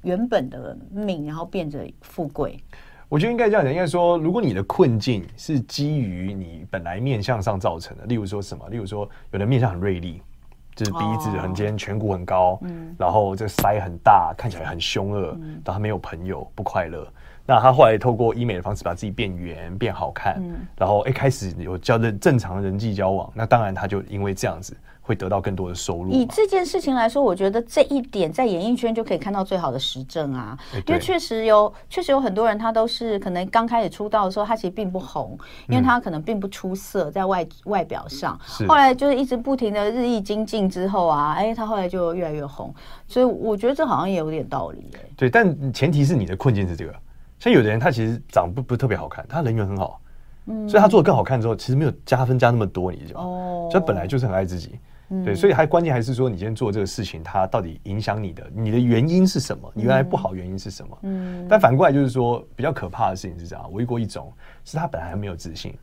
[0.02, 2.58] 原本的命，然后变成富贵？
[3.08, 8.68] 我觉得应该这样讲，应该说，如果你的困境是基于你本来面相上造成的，例如说什么？
[8.68, 10.20] 例如说，有的面相很锐利。
[10.76, 17.04] 就是鼻子很尖，颧骨很高，嗯，然后这腮很大，看起来很凶恶，嗯，但他没有朋友，不快乐。
[17.48, 24.76] 那他后来透过医美的方式把自己变圆、变好看，嗯，然后一开始有交的正常人际交往，那当然他就因为这样子。
[25.00, 26.11] 会得到更多的收入。
[26.11, 30.54] 以这件事情来说，我觉得这一点在演艺圈就可以看到最好的实证啊。
[30.87, 35.34] 因为确实有，确实有很多人他都是可能刚开始出道的时候，他其实并不红，
[35.66, 38.38] 因为他可能并不出色在外外表上。
[38.68, 42.70] 后来就是一直不停的日益精进之后啊，哎，他后来就越来越红。
[43.06, 44.90] 所以我觉得这好像也有点道理。
[45.16, 46.94] 对，但前提是你的困境是这个。
[47.38, 50.01] 像有的人他其实长不不特别好看，他人缘很好，
[50.46, 53.27] 嗯，所以他做的更好看之后，其实没有加分加那么多，你知道吗？
[53.29, 54.79] 哦，所以本来就是很爱自己。
[55.24, 59.72] 对，所以还关键还是说，你今天做这个事情，它到底影响你的，你的原因是什么？
[59.72, 60.98] 你原来不好原因是什么？
[61.01, 64.31] 嗯，但反过来就是说，比较可怕的事情是这样，我遇过一种，
[64.66, 65.74] 是他本来还没有自信，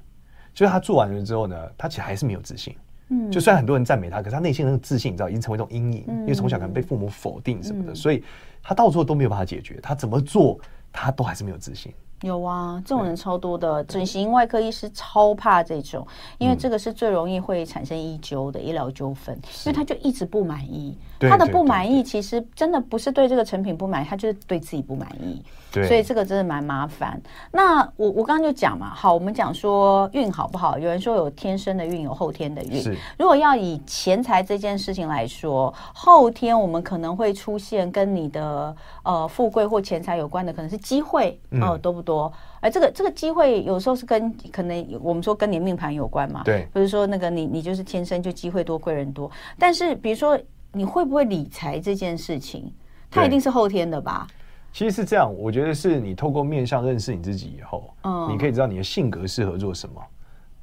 [0.53, 2.75] 就是他做完了之后呢，他其实还是没有自信。
[3.09, 8.23] 嗯，就虽然很多人赞美他，可是他内心那个自信，你知道，已经成为一种阴影，因为从小可能被父母否定什么的，所以
[8.61, 10.59] 他到最后都没有办法解决，他怎么做
[10.95, 11.93] 他都还是没有自信。
[12.21, 16.07] 有啊，这种人超多的，整形外科医师超怕这种，
[16.39, 27.21] 因为这个是最容易会产生医纠的医疗纠纷，因为他就一直不满意，他的不满意其实真的不是对这个成品不满意，他就是对自己不满意，对，所以这个真的蛮麻烦。
[27.51, 30.79] 那我我刚刚就讲嘛，好，我们讲说运好不好？
[30.79, 32.83] 有人说有天生的运，有后天的运。
[33.17, 42.05] 如果要以钱财这件事情来说，后天我们可能会出现跟你的呃富贵或钱财有关的，可能是机会哦，多不多？
[42.05, 50.39] 多，哎，这个这个机会有时候是跟可能我们说跟你命盘有关嘛，对，不是说那个你你就是天生就机会多贵人多，但是比如说
[50.75, 52.69] 你会不会理财这件事情，
[53.09, 54.27] 它一定是后天的吧？
[54.73, 60.01] 其实是这样，我觉得是你透过面相认识你自己以后，嗯，你可以知道你的性格适合做什么。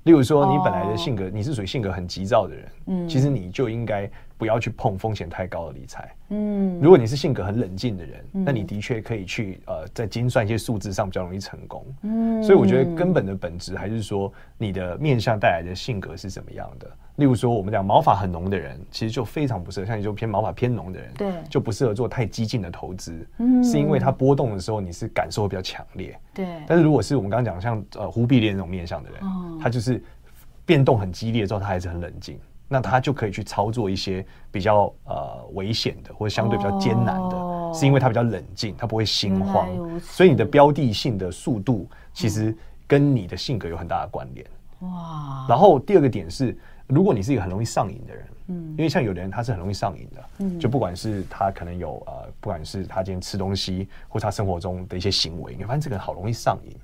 [0.03, 4.11] 例如说，你本来的性格，你是属于性格很急躁的人，嗯，其实你就应该
[4.43, 6.81] 不要去碰风险太高的理财，嗯。
[6.81, 12.43] 如果你是性格很冷静的人，那你的确可以去呃，在精算一些数字上比较容易成功，嗯。
[12.43, 16.91] 所以我觉得根本的本质还是说，你的面相带来的性格是怎么样的。
[17.17, 26.47] 例如说，我们讲毛发很浓的人，其实就非常不适合；像你就偏毛发偏浓的人，对，就不适合做太激进的投资，嗯，是因为它波动的时候你是感受会比较强烈，对。
[26.67, 30.03] 但是如果是我们刚刚讲像呃忽必烈那种面相的人，哦，他就是
[30.65, 32.39] 变动很激烈之后，他还是很冷静，
[32.73, 39.69] 那他就可以去操作一些比较呃危险的或者相对比较艰难的，哦，是因为他比较冷静，他不会心慌，
[40.01, 42.57] 所以你的标的性的速度其实
[42.87, 44.47] 跟你的性格有很大的关联。
[44.81, 46.59] 哇，然后第二个点是。
[46.89, 56.77] 如果你是一个很容易上瘾的人，嗯，因为像有的人他是很容易上瘾的，嗯，就不管是他可能有呃，不管是他今天吃东西，或他生活中的一些行为，你发现这个人好容易上瘾，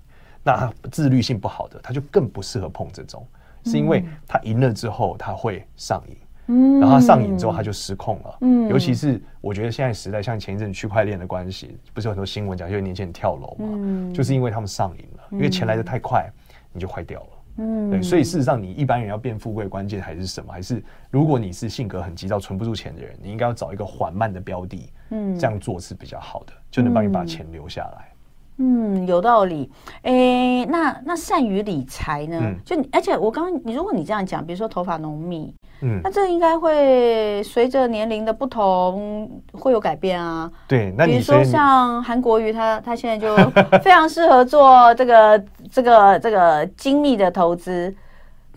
[0.42, 3.26] 那他自律性不好的，他就更不适合碰这种，
[3.64, 6.16] 是因为他赢了之后他会上瘾，
[6.46, 16.30] 嗯，然后他上瘾之后他就失控了，嗯，尤其是我觉得现在时代像前一阵区块链的关系，不是有很多新闻讲，因为年轻人跳楼嘛，嗯，就是因为他们上瘾了，因为钱来的太快，
[16.72, 17.28] 你就坏掉了。
[17.60, 20.52] 嗯，对，所以事实上，你一般人要变富贵，关键还是什么？
[20.52, 28.12] 还是如果你是性格很急躁、存不住钱的人，你应该要找一个缓慢的标的，嗯，这样做是比较好的，就能帮你把钱留下来。
[28.60, 29.70] 嗯，有道理。
[30.02, 32.38] 哎、欸，那那善于理财呢？
[32.40, 40.50] 嗯、就而且我刚刚你如果你这样讲，比如说头发浓密，嗯，那这应该会随着年龄的不同会有改变啊。
[40.66, 43.36] 对，那你比如说像韩国瑜他，他他现在就
[43.78, 47.94] 非常适合做这个这个这个精密的投资，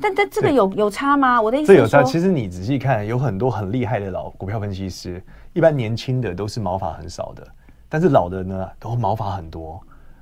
[0.02, 1.40] 但但这个有有差吗？
[1.40, 2.02] 我的意思这有差。
[2.02, 7.48] 其实你仔细看，有很多很厉害的老股票分析师，一般年轻的都是毛发很少的，
[7.88, 9.80] 但是老的呢都毛发很多。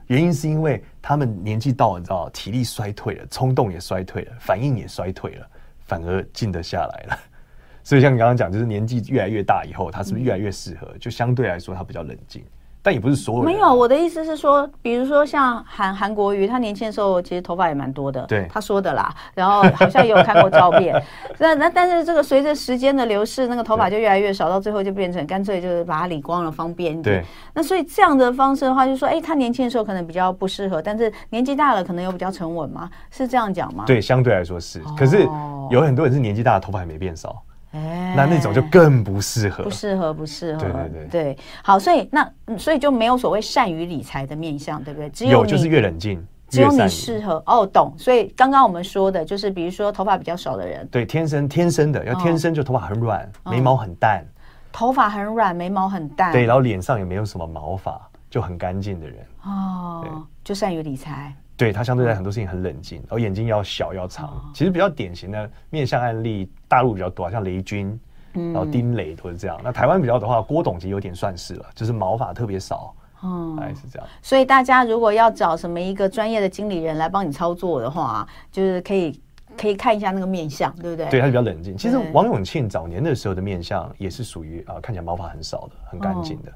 [0.10, 5.48] 原因是因为他们年纪到了，你知道，体力衰退了，冲动也衰退了，反应也衰退了，
[5.86, 7.20] 反而静得下来了。
[7.84, 10.92] 所以像你刚刚讲，就是年纪越来越大以后，他是不是越来越适合？
[11.00, 12.44] 就相对来说，他比较冷静。
[12.82, 13.54] 但也不是所有人。
[13.54, 19.14] 没有，我的意思是说，比如说像韩韩国瑜，他年轻的时候其实头发也蛮多的，对，他说的啦。
[19.34, 20.96] 然后好像也有看过照片。
[21.38, 27.22] 那那但是这个随着时间的流逝，那个头发就越来越少，到最后就变成干脆就是把它理光了，方便一点。
[27.22, 27.26] 对。
[27.54, 33.84] 那所以这样的方式的话，就是说，哎，他年轻的时候可能比较不适合，但是年纪大了可能又比较沉稳嘛，是这样讲吗？
[33.86, 34.82] 对，相对来说是。
[34.98, 35.28] 可是
[35.70, 37.44] 有很多人是年纪大了，头发还没变少。
[37.72, 40.60] 哎，那那种就更不适合，不适合，不适合。
[40.60, 42.28] 对对对，对，好，所以那
[42.58, 45.10] 所以就没有所谓善于理财的面相，对不对？
[45.12, 47.44] 只有，有就是越冷静，只有你适合。
[47.46, 47.94] 哦，懂。
[47.96, 54.26] 所以刚刚我们说的就是，比如说头发比较少的人，对，天生天生的，要天生就头发很软，哦、眉毛很淡，
[54.72, 58.02] 头发很软，眉毛很淡，对，然后脸上也没有什么毛发，
[58.32, 61.36] 就很干净的人，哦，就善于理财。
[61.60, 64.50] 对，他相对在很多事情很冷静，然后眼睛要小要长。
[64.54, 68.00] 其实比较典型的面相案例，大陆比较多，像雷军，
[68.32, 69.60] 然后丁磊都是这样。
[69.62, 74.08] 那台湾比较的话，郭董其实有点算是了，就是毛发特别少，哦，大概是这样。
[74.22, 79.22] 所以大家如果要找什么一个专业的经理人来帮你操作的话，就是可以
[79.58, 81.10] 可以看一下那个面相，对不对？
[81.10, 81.76] 对，他比较冷静。
[81.76, 86.50] 其实王永庆早年的时候的面相也是属于啊，看起来毛发很少的，很干净的。
[86.50, 86.56] 哦，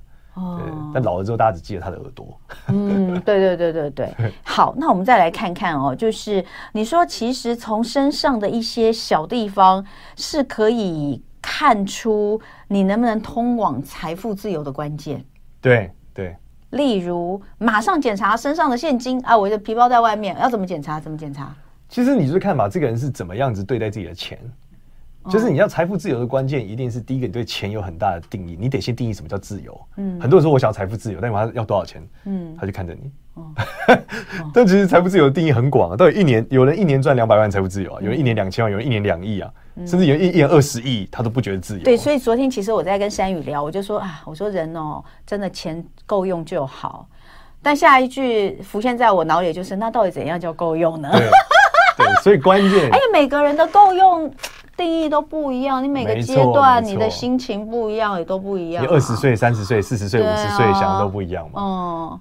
[0.93, 2.39] 但老了之后，大家只记得他的耳朵。
[2.67, 4.33] 嗯，对对对对 对。
[4.43, 15.23] 好，那我们再来看看哦，就是你说，其实从身上的一些小地方是可以看出你能不能通往财富自由的关键。
[15.61, 16.35] 对对。
[16.71, 20.99] 例如，马上检查身上的现金啊，我的皮包在外面，要怎么检查？
[20.99, 21.53] 怎么检查？
[21.87, 24.39] 其实你就是看吧，这个人是怎么样子对待自己的钱。
[25.29, 29.79] 就是你要财富自由的关键，一定是第一个，你对钱有很大的定义，你得先定义什么叫自由。
[29.97, 32.05] 嗯，很多人说我想要财富自由，但是他要多少钱？
[32.25, 33.11] 嗯，他就看着你。
[33.35, 33.51] 哦，
[34.53, 39.51] 但其实财富自由的定义很广啊，到底一年有人一年赚两百万财富自由啊，有人一年两千万，有人一年两亿啊，
[39.87, 41.83] 甚至有人一年二十亿，他都不觉得自由。
[41.83, 47.07] 对，所以昨天其实我在跟山宇聊，我就说啊，我说人哦，真的钱够用就好。
[47.61, 51.09] 但下一句浮现在我脑里就是，那到底怎样叫够用呢？
[51.11, 51.27] 对，
[51.97, 54.31] 对，所以关键， 哎，每个人的够用。
[54.75, 58.83] 定义都不一样，你每个阶段你的心情不一样，也都不一样。
[58.83, 61.61] 你二十岁、三十岁、四十岁、五十岁想的都不一样嘛？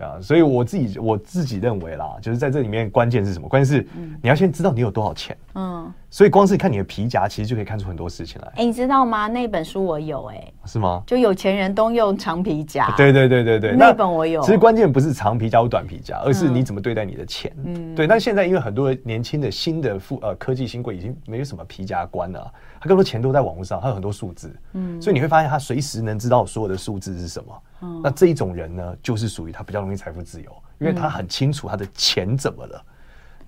[0.00, 3.48] 嗯，啊，所以我自己我自己认为啦，就是在这里面关键是什么？
[3.48, 3.86] 关键是
[4.22, 5.36] 你要先知道你有多少钱。
[5.54, 8.52] 嗯，所以光是看你的皮夹，其实就可以看出很多事情来。
[8.56, 9.28] 哎，你知道吗？
[9.28, 11.02] 那本书我有哎，是吗？
[11.06, 12.92] 就有钱人都用长皮夹。
[12.98, 14.42] 对对对对对，那本我有。
[14.42, 17.50] 其实关键不是长皮夹或短皮夹，而是你怎么对待你的钱。
[17.64, 18.06] 嗯，对。
[18.06, 22.52] 但现在因为很多年轻的新的富呃科技新贵已经没有什么皮夹观了。
[22.78, 27.62] 他更多钱都在网络上，他有很多数字，嗯，所以你会发现他随时能知道所有的数字是什么。
[27.80, 32.76] 嗯，那这一种人呢，就是属于他比较容易财富自由，因为他很清楚他的钱怎么了。
[32.76, 32.91] 嗯、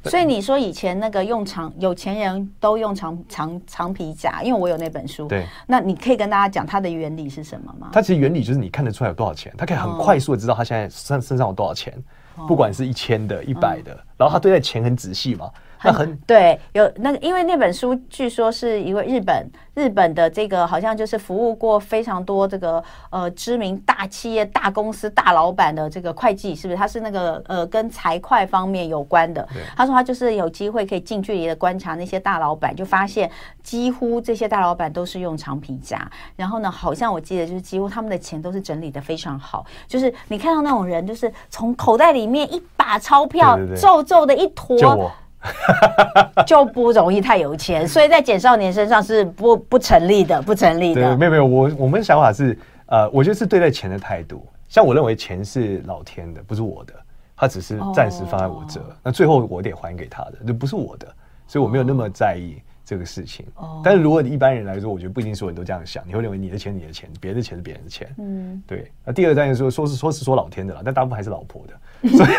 [0.04, 5.26] 所以你说以前那个用长有钱人都用长长长皮夹，因为我有那本书。
[5.26, 7.88] 对，那你可以跟大家讲它的原理是什么吗？
[7.92, 11.92] 它其实原理就是你看得出来有多少钱，它可以很快速的知道他现在身身上有多少钱，
[12.36, 15.50] 哦、不管是一千的、一百的，嗯、然后他对待钱很仔细嘛。
[15.73, 26.76] 那很对，有那个，因为那本书据说是一位日本日本的这个，好像就是服务过非常多这个呃知名大企业、大公司、大老板的这个会计，是不是？
[26.76, 29.46] 他是那个呃跟财会方面有关的。
[29.76, 33.30] 他说他就是有机会可以近距离的观察那些大老板，就发现
[33.62, 36.10] 几乎这些大老板都是用长皮夹。
[36.36, 45.10] 然后呢，好像我记得就是几乎他们的钱都是整理的非常好，就是你看到那种人，就是从口袋里面一把钞票皱皱的一坨。
[46.46, 51.02] 就不容易太有钱，所以在简少年身上是不不成立的，不成立的。
[51.02, 54.46] 对，没有没有，我我们的想法是，呃，我觉得是对待钱的态度。
[54.68, 56.94] 像我认为钱是老天的，不是我的，
[57.36, 58.90] 他只是暂时放在我这，oh.
[59.02, 61.06] 那最后我得还给他的，那不是我的，
[61.46, 62.60] 所以我没有那么在意。
[62.84, 63.46] 这个事情，
[63.82, 66.04] 但是如果你一般人来说，我觉得不一定所有人都这样想。
[66.06, 68.08] 你会认为你的钱，你的钱，别的钱是别人的钱。
[68.18, 68.90] 嗯，对。
[69.04, 71.74] 那第二个当然说，说是说是说老天的了，但大部分还是老婆的。
[72.10, 72.30] 所以，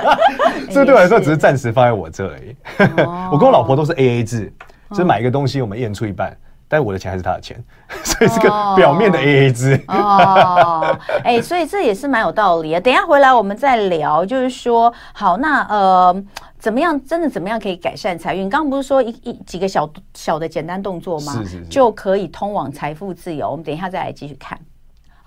[0.70, 2.54] 这对我来说只是暂时放在我这而已。
[3.32, 4.52] 我跟我老婆都是 A A 制，
[4.90, 6.36] 就是买一个东西我们一人出一半，
[6.68, 7.56] 但我的钱还是他的钱，
[8.04, 9.82] 所以是个表面的 A A 制。
[9.88, 12.80] 哦，哎，所以这也是蛮有道理啊。
[12.80, 16.24] 等一下回来我们再聊，就是说，好，那呃。
[16.60, 17.00] 怎么样？
[17.04, 18.48] 真的怎么样可以改善财运？
[18.50, 21.32] 刚刚不是说一一几个小小的简单动作吗？
[21.34, 23.48] 是是是，就可以通往财富自由。
[23.48, 24.58] 我们等一下再来继续看。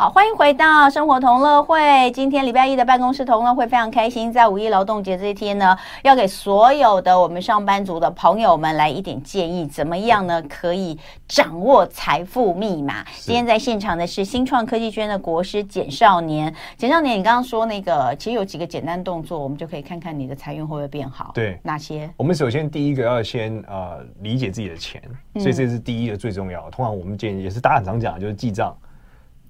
[0.02, 2.10] 好，欢迎回到生活同乐会。
[2.10, 10.42] 今天礼拜一的办公室同乐会非常开心，在五一劳动节这一天呢，要给所有的我们上班族的朋友们来一点建议，怎么样呢？
[10.50, 13.06] 可以掌握财富密码。
[13.20, 16.52] 今天在现场的是新创科技圈的国师简少年。
[16.76, 21.30] 简少年，你刚刚说那个，其实有几个简单动作，我们就可以看看你的财运会不会变好。
[21.36, 22.10] 对，哪些？
[22.18, 25.00] 我们首先第一个要先呃理解自己的钱，
[25.36, 26.70] 所以这是第一个最重要的。
[26.70, 28.76] 嗯、通常我们建议也是大家很常讲的，就是记账。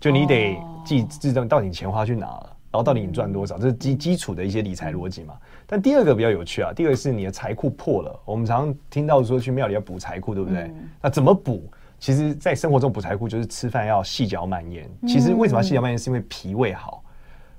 [0.02, 5.36] 就你得记记账，到底钱花去哪了，然后到底你赚多少，这是基基础的一些理财逻辑嘛。
[5.68, 8.20] 但第二个比较有趣啊，第二个是你的财库破了。
[8.26, 10.72] 我们常常听到说去庙里要补财库，对不对？
[11.00, 11.72] 那怎么补？
[12.00, 14.90] 其实，在生活中补财库就是吃饭要细嚼慢咽。
[15.08, 15.96] 其实为什么要细嚼慢咽？
[15.96, 17.04] 是因为脾胃好，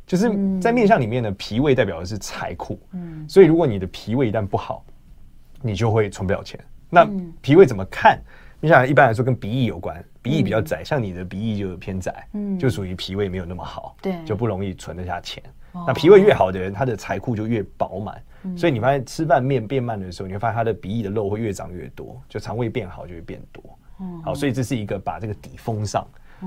[0.04, 0.28] 就是
[0.60, 2.76] 在面相里面呢，脾胃代表的是财库。
[2.90, 4.84] 嗯所以如果你的脾胃一旦不好，
[5.60, 6.58] 你就会存不了钱。
[6.90, 7.08] 那
[7.40, 8.20] 脾胃怎么看？
[8.62, 10.02] 你想一般来说跟鼻翼有关。
[10.22, 15.42] 鼻翼比较窄，像你的鼻翼就偏窄，嗯，就属于脾胃没有那么好，对，就不容易存得下钱。
[15.84, 18.22] 那脾胃越好的人，他的财库就越饱满。
[18.56, 23.64] 所以你发现吃饭面变慢的时候，你会发现他的鼻翼的肉会越长越多，就肠胃变好就会变多。
[24.22, 26.06] 好，所以这是一个把这个底封上。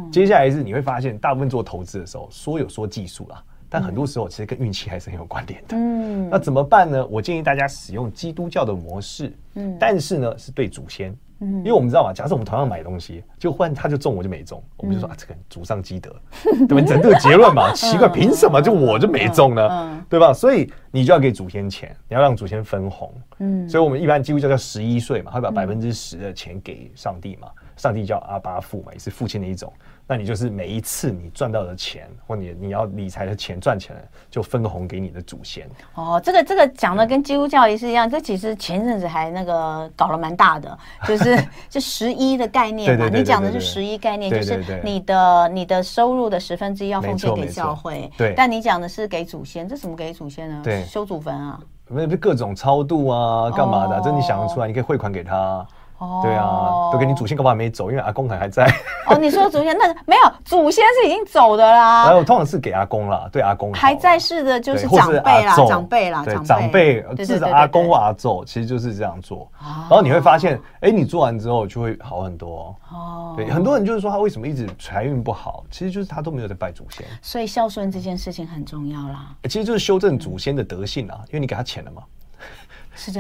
[0.10, 5.75] 接下来是你会发现，大部分做投资的时候说有说技术啦，但很多时候其实跟运气还是很有关联的。
[5.75, 7.06] 嗯，那怎么办呢？
[7.08, 11.13] 我建议大家使用基督教的模式，嗯，但是呢是对祖先。
[11.39, 16.10] 因为我们知道嘛，假设我们同样买东西，就换他就中，我就没中，我们就说啊，这个祖上积德，
[16.67, 16.84] 对吧？
[16.88, 20.03] 整个结论嘛， 奇怪，凭什么就我就没中呢？
[20.10, 20.34] 对吧？
[20.34, 23.13] 所以你就要给祖先钱，你要让祖先分红。
[23.38, 29.71] 嗯，所以我们一般基督教叫十一税嘛，会把百分之十的钱给上帝嘛，上帝叫阿巴父嘛，也是父亲的一种。
[30.08, 35.67] 那你就是每一次你赚到的钱，或你你要理财的钱赚钱了，就分个红给你的祖先。
[35.95, 38.08] 哦，这个这个讲的跟基督教也是一样。
[38.08, 40.77] 这其实前阵子还那个搞了蛮大的，
[41.08, 43.10] 就是 就十一的概念嘛。
[43.10, 48.12] 你讲的是十一概念，就是你的你的收入的十分之一要奉献给教会。
[48.17, 48.34] 对。
[48.36, 50.62] 但你讲的是给祖先，这怎么给祖先呢？
[50.63, 51.60] 对，修祖坟啊。
[51.86, 54.02] 不是各种超度啊，干嘛的？
[54.02, 55.65] 这你想得出来，你可以汇款给他。
[55.97, 57.89] 哦，对啊，都给你祖先干嘛还没走？
[57.89, 58.65] 因为阿公还还在。
[59.08, 62.05] 哦，你说祖先那个没有，祖先是已经走的啦。
[62.05, 69.49] 然后通常是给阿公啦，对阿公还在世的就是长辈啦，长辈啦，对长辈，至少阿公或阿祖其实就是这样做。
[69.60, 72.75] 然后你会发现，哎，你做完之后就会好很多。
[72.91, 77.05] 哦，对，很多人就是说他为什么一直财运不好，其实就是他都没有在拜祖先。
[77.21, 79.27] 所以孝顺这件事情很重要啦。
[79.43, 82.01] 其实就是修正祖先的德性啊，因为你给他钱了嘛。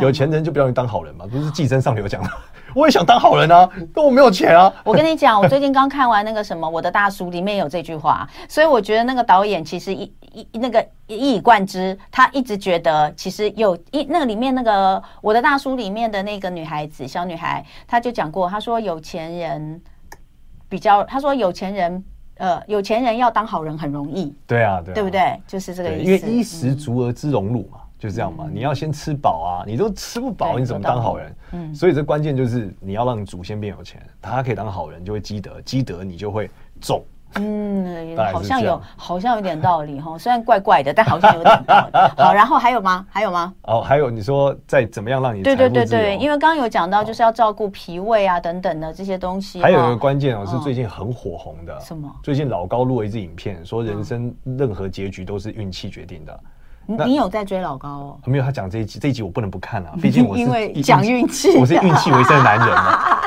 [0.01, 2.29] 有钱人就不要你当好人嘛，不是寄生上流讲的。
[2.75, 4.73] 我也想当好人啊，但我没有钱啊。
[4.83, 19.81] 我跟你讲，我最近刚看完那个什么《我的大叔》，里面有这句话，所以我觉得那个导演其实一一那个一以贯之，他一直觉得其实有一那个里面那个《我的大叔》里面的那个女孩子小女孩，她就讲过，她说有钱人
[20.67, 22.03] 比较，她说有钱人
[22.39, 24.35] 呃有钱人要当好人很容易。
[24.45, 25.39] 对啊，对，对不对？
[25.47, 26.03] 就是这个意思。
[26.03, 27.79] 因为衣食足而知荣辱嘛。
[28.05, 31.35] 就这样嘛，你要先吃饱啊，你都吃不饱，你怎么当好人？
[31.53, 36.49] 嗯，所以这关键就是你要让祖先变有钱，他可以当好人，就会积德，积德你就会
[36.79, 37.03] 种。
[37.37, 41.99] 嗯，好像有，好像有点道理哈， 虽然怪怪的，但好像有点道理。
[42.23, 43.05] 好，然后还有吗？
[43.09, 43.53] 还有吗？
[43.63, 49.61] 哦，还有你说再怎么样让你对对对对，因为刚刚有讲到就是要照顾脾胃啊等等的这些东西。
[49.61, 52.09] 还有一个关键哦，是最近很火红的什么？
[52.23, 56.39] 最近老高录了一支影片，说人生任何结局都是运气决定的。
[56.85, 58.19] 你有在追老高哦？
[58.25, 63.21] 没有，他讲这一集，这一集我不能不看啊，毕竟 我是因为讲运气，我是运气为生的男人嘛。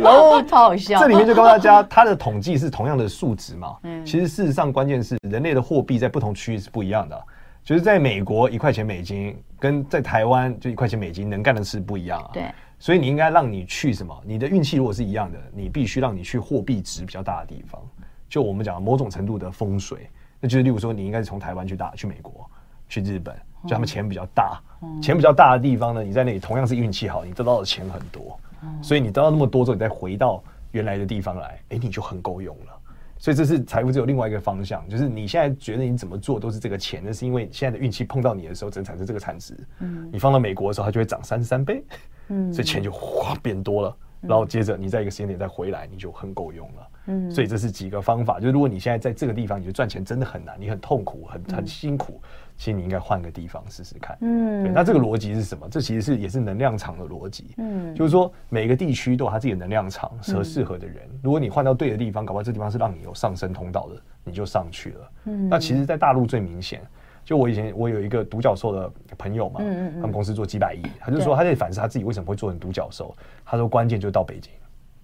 [0.00, 3.76] 然后超好笑，这里面就告诉大家，他的统计是同样的数值嘛。
[3.82, 7.22] 嗯，其实事实上关键是人类的货币在不同区域是不一样的，
[7.62, 12.30] 就是在美国一块钱美金跟在台湾就一块钱美金能干的事不一样啊。
[12.32, 14.18] 对，所以你应该让你去什么？
[14.24, 17.80] 你的运气如果是一样的，你必须让你去货币值比较大的地方，
[18.28, 20.08] 就我们讲某种程度的风水。
[20.44, 22.46] 那就是，例如说，你应该是从台湾去打去美国，
[22.86, 32.78] 去日本，就他们钱比较大，嗯、钱比较大的地方呢，你在那里同样是运气好，你得到的钱很多，嗯、所以你得到那么多之后，你再回到原来的地方来，哎、欸，你就很够用了。
[33.16, 39.56] 所以这是财富只有另外一个方向，就是你现在觉得你怎么做都是这个钱，那是因为现在的运气碰到你的时候，只能产生这个产值。
[39.78, 41.82] 嗯，你放到美国的时候，它就会涨三十三倍，
[42.28, 43.96] 嗯，所以钱就哗变多了，
[44.28, 46.88] 然后接着你在一个时间点再回来，你就很够用了。
[47.06, 52.20] 嗯，所以这是几个方法，就是如果你现在在这个地方，你就赚钱真的很难，你很痛苦，很很辛苦，
[52.56, 54.16] 其实你应该换个地方试试看。
[54.22, 55.68] 嗯，对，那这个逻辑是什么？
[55.68, 57.54] 这其实是也是能量场的逻辑。
[57.58, 65.10] 嗯，就是说每个地区都有它自己的能量场适合适合的人，如果你换到对的地方，搞不好这地方是让你有上升通道的，你就上去了。
[65.24, 66.80] 嗯，那其实，在大陆最明显，
[67.24, 73.14] 就我以前我有一个独角兽的朋友嘛，嗯嗯，他们公司做几百亿，他就说他在反思他自己为什么会做成独角兽，
[73.44, 74.52] 他说关键就是到北京，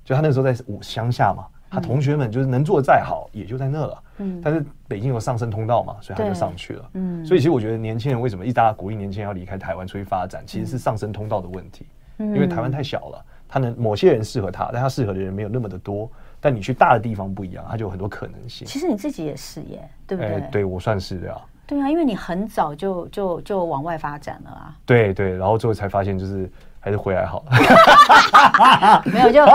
[0.04, 1.46] 就他那时候在乡下嘛。
[1.72, 4.02] 他同学们就是能做的再好，也就在那了。
[4.18, 6.90] 嗯，但是北京有上升通道嘛，所以他就上去了。
[6.94, 11.86] 嗯，所以其实我觉得年轻人为什么一大家鼓励年轻人要离开台湾出去发展，其实是上升通道的问题。
[12.18, 16.10] 嗯，因为台湾太小了，他能某些人适合他，但他适合的人没有那么的多。
[16.40, 18.66] 但你去大的地方不一样，他就有很多可能性。
[18.66, 20.32] 其实你自己也是耶，对不对？
[20.32, 21.40] 欸，对我算是这样。
[21.70, 24.76] 对啊，因为你很早就就就往外发展了啊。
[24.84, 26.50] 对对，然后最后才发现就是。
[26.82, 29.52] 还是回来好了， 没有就，就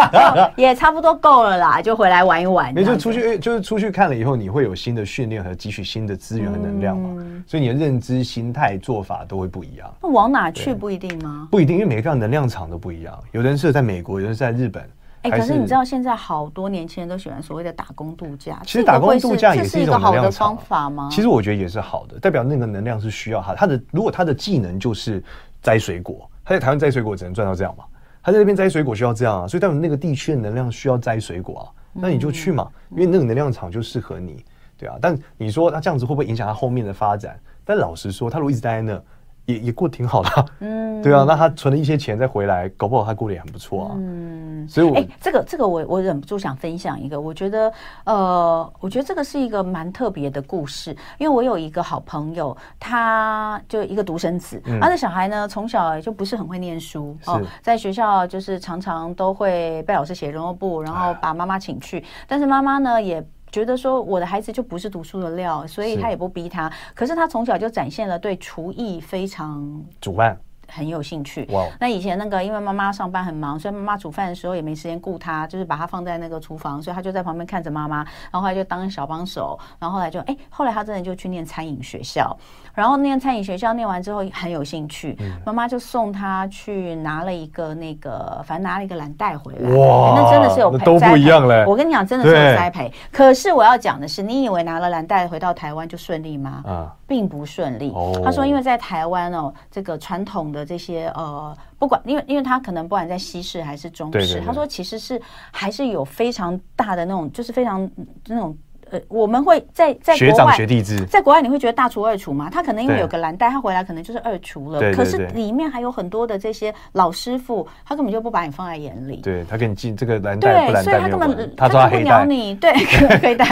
[0.55, 2.71] 也差不多够了啦，就回来玩一玩。
[2.71, 9.91] 没就出去，就是出去看了以后，你会有新的训练和汲取新的资源和能量嘛，嗯、所以你的认知、心态、做法都会不一样。
[10.03, 11.47] 那往哪去不一定吗？
[11.49, 13.19] 不一定，因为每个地方能量场都不一样。
[13.31, 14.87] 有的人是在美国，有的人是在日本。
[15.25, 21.09] 哎、欸，可是你知道现在好多年轻人都喜欢所谓的打工度假，其实打工度假也是一种好的方法吗？
[21.11, 23.55] 其实我觉得也是好的，代表那个能量是需要他。
[23.55, 25.23] 他的如果他的技能就是
[25.61, 26.29] 摘水果。
[26.43, 27.83] 他在台湾摘水果只能赚到这样嘛？
[28.21, 34.45] 他在那边摘水果需要这样啊，所以代表那个地区的能量需要摘水果啊，那你就去嘛，因为那个能量场就适合你，
[34.77, 34.95] 对啊。
[35.01, 37.39] 但你说他这样子会不会影响他后面的发展？
[37.63, 39.01] 但老实说，他如果一直待在那。
[39.45, 47.71] 也也过得挺好的，啊，嗯，对啊，那他存了一些钱再回来，搞不好他过得也很不错啊，嗯，所以我，哎，欸，这个这个我我忍不住想分享一个，我觉得，
[48.05, 63.23] 呃，我觉得这个是一个蛮特别的故事，因为我有一个好朋友，他就一个独生子，嗯，他的小孩呢从小就不是很会念书，哦，在学校就是常常都会被老师写联络簿，然后把妈妈请去，但是妈妈呢也。
[63.55, 66.69] 觉得说我的孩子就不是读书的料，所以他也不逼他。
[66.69, 70.37] 是可是他从小就展现了对厨艺非常煮饭
[70.67, 71.47] 很有兴趣。
[71.53, 71.65] 哇！
[71.79, 82.35] 那以前那个因为妈妈上班很忙，所以妈妈煮饭的时候也没时间顾他，就是把他放在那个厨房，所以他就在旁边看着妈妈，然后后来就当小帮手，然后后来就哎，后来他真的就去念餐饮学校。
[82.75, 89.69] 然后念餐饮学校念完之后很有兴趣，妈妈就送他去拿了一个那个，反正拿了一个蓝带回来。
[89.71, 91.63] 哇，那真的是有培都不一样嘞！
[91.65, 92.91] 我跟你讲，真的是有栽培。
[93.11, 96.61] 可是我要讲的是，你以为拿了蓝带回到台湾就顺利吗？
[96.65, 97.91] 啊，并不顺利。
[97.95, 105.21] 哦、他说，因为在台湾哦，这个传统的这些呃，不管因为因为他可能不管在西式还是中式，对对对，他说其实是
[105.51, 107.89] 还是有非常大的那种，就是非常
[108.27, 108.55] 那种。
[108.91, 112.49] 呃，我们会在在国外学弟制，在国外你会觉得大厨二厨嘛？
[112.49, 114.79] 他可能因为有个蓝带，他回来可能就是二厨了。
[114.93, 119.17] 可是里面还有很多的这些老师傅，他根本就不把你放在眼里。
[119.17, 122.55] 对，他给你进这个蓝带对蓝带，所以他根本他抓黑带，他不鸟你。
[122.55, 122.73] 对，
[123.21, 123.45] 黑 带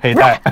[0.00, 0.40] 黑带。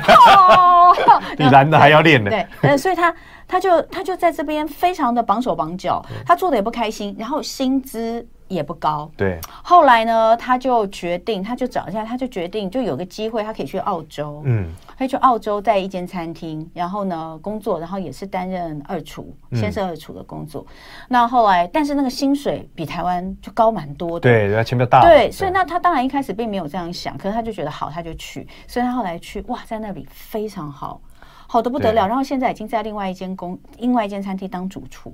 [1.38, 2.30] 你蓝的还要练呢。
[2.30, 3.14] 对，呃，所以他
[3.46, 8.26] 他就他就在这边非常的绑手绑脚，他做的也不开心，然后薪资。
[8.49, 9.40] 也不高，对。
[9.62, 14.42] 后来呢，他就决定，他就找一下，他就决定，就有个机会，他可以去澳洲。
[14.44, 20.64] 嗯，他去澳洲，在一间餐厅，然后呢工作，然后也是担任二厨，先是二厨的工作。
[20.68, 20.74] 嗯、
[21.09, 24.30] 那后来，但是那个薪水比台湾就高蛮多的。
[24.30, 25.01] 对，他钱比较大。
[25.01, 28.47] 对，所以那他当然一开始并没有这样想，可是他就觉得好，他就去。
[28.68, 31.01] 所以他后来去，哇，在那里非常好，
[31.47, 32.07] 好的不得了。
[32.07, 35.12] 然后现在已经在另外一间公，另外一间餐厅当主厨。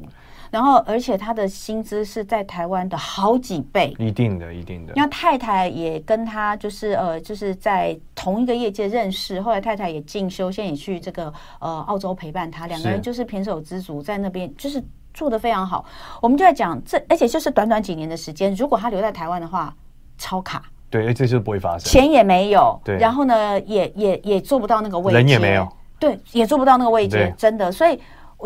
[0.53, 4.92] 然后，而且他的薪资是在台湾的好几倍，一定的，一定的。
[4.94, 14.84] 那太太也跟他就是呃，就是在同一个业界认识，后来太太也进修，现在也去这个呃澳洲陪伴他，两个人就是胼手之足，在那边就是
[15.14, 15.86] 做的非常好。
[16.20, 19.74] 我们就在讲这，而且就是短短几年的时间，如果他留在台湾的话，
[20.18, 20.62] 超卡。
[20.90, 25.66] 对，这就是不会发生，钱也没有，对，然后呢，也也也做不到那个位置，人也没有，
[25.98, 27.98] 对，也做不到那个位置，真的，所以。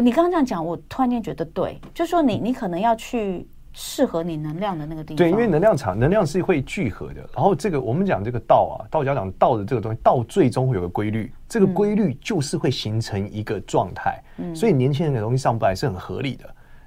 [0.02, 5.16] 你刚刚这样讲，我突然间觉得对，就是说你你可能要去适合你能量的那个地方。
[5.16, 7.28] 对，因为能量场能量是会聚合的。
[7.34, 14.22] 然后这个我们讲这个道啊，道家讲道的这个东西，道最终会有个规律，这个规律就是会形成一个状态。
[14.38, 16.44] 嗯，所以年轻人的东西上不来是很合理的，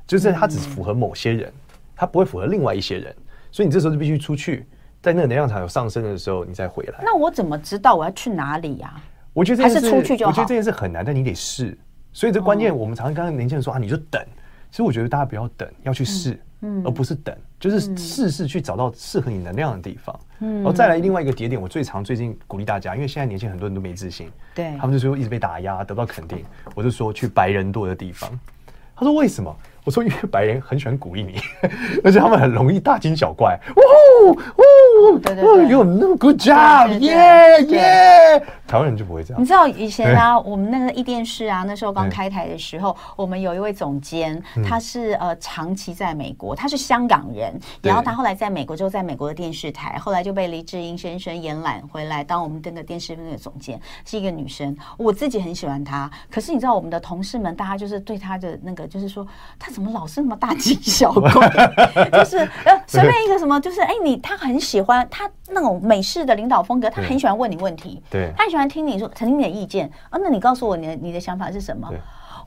[0.07, 1.51] 就是它只符合某些人，
[1.95, 3.15] 它不会符合另外一些人。
[3.51, 4.67] 所以你这时候就必须出去，
[5.01, 6.99] 在那个能量场有上升的时候，你再回来。
[7.03, 8.93] 那我怎么知道我要去哪里呀？
[9.33, 10.31] 我觉得还是出去就好。
[10.31, 11.77] 我觉得这件事很难，但你得试。
[12.11, 14.21] 所以这关键，我们常常刚刚年轻人说啊，你就等。
[14.71, 20.19] 其实我觉得大家不要等，要去试，嗯，而不是等，就是试试去找到适合你能量的地方。
[20.41, 26.45] 嗯，然后再来另外一个节点，我最常最近鼓励大家，因为现在年轻人很多人都没自信，对，他们就说一直被打压，得不到肯定。
[26.75, 28.29] 我就说去白人多的地方。
[28.95, 29.55] 他说为什么？
[29.85, 31.39] 我说因为白人很喜欢鼓励你，
[32.03, 33.57] 而且他们很容易大惊小怪。
[33.75, 38.43] 呜呜，对对对，有那么 good job，耶耶。
[38.69, 39.41] 台湾人就不会这样。
[39.41, 54.77] 你知道以前啊，我们那个一电视啊，那时候刚开台的时候，我们有一位总监，他是呃长期在美国，他是香港人，然后他后来在美国之后，在美国的电视台，后来就被黎智英先生延揽回来当我们这个电视那个总监，是一个女生。
[54.97, 61.49] 我自己很喜欢她，可是你知道我们的同事们，大家就是对她的那个，就是说她怎么老是那么大惊小怪，
[62.13, 68.67] 就是呃随便一个什么，就是哎你他很喜欢他那种美式的领导风格，他很喜欢问你问题，对，他很喜欢。
[68.67, 71.87] 听你说，听你的意见啊，那你告诉我你的你的想法是什么？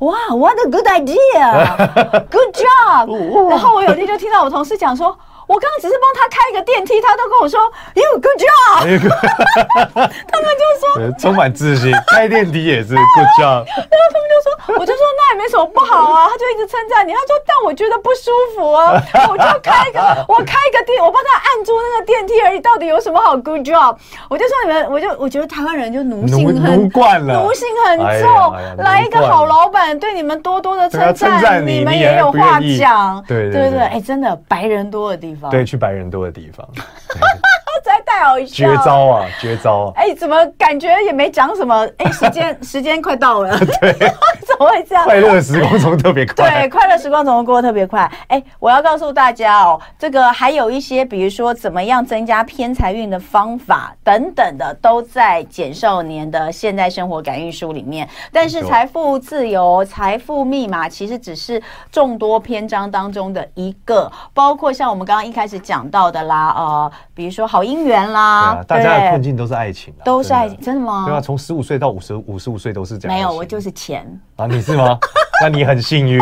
[0.01, 3.07] 哇，What a good idea，good job。
[3.51, 5.17] 然后我有天就听到我同事讲说。
[5.53, 7.61] 我刚刚只是帮他开一个电梯，他都跟我说
[7.93, 8.89] ：“You good job。”
[9.93, 13.61] 他们就说 充满自信，开电梯也是 good job。
[13.69, 17.13] 然后他们就说：“我就说那也没什么不好啊。”他就一直称赞你。
[17.13, 18.95] 他说：“但我觉得不舒服啊，
[19.29, 23.95] 我就开一个，我开一个电，我帮他按住那个电梯而已，到底有什么好 good job？”
[24.31, 28.55] 我就说你们，我就我觉得台湾人就奴性很奴惯了，奴性很重。
[28.79, 33.23] 来一个好老板，对你们多多的称赞，你们也有话讲。
[33.29, 35.42] 对对对，哎，真的白人多的地方。
[35.51, 36.69] 对，去白人多的地方，
[37.85, 39.93] 再带好笑，绝招啊，绝招啊！
[39.97, 41.87] 哎，怎么感觉也没讲什么？
[41.99, 43.59] 哎，时间 时间快到了，
[44.67, 45.05] 会这样？
[45.05, 48.11] 快乐时光总特别快，对，快乐时光总会过得特别快。
[48.29, 58.09] 哎，我要告诉大家哦，这个还有一些，比如说怎么样增加偏财运的方法等等的，都在简少年的现代生活感应书里面。
[58.33, 61.61] 但是财富自由、财富密码其实只是
[61.91, 71.05] 众多篇章当中的一个，包括像我们刚刚一开始讲到的啦，呃，比如说好姻缘啦，啊，大家的困境都是爱情，都是爱情，真的吗？
[71.07, 73.17] 对啊，从十五岁到五十五十五岁都是这样。
[73.17, 74.07] 没有，我就是钱
[74.37, 74.99] 啊，你是吗？
[75.43, 76.21] 那你很幸运。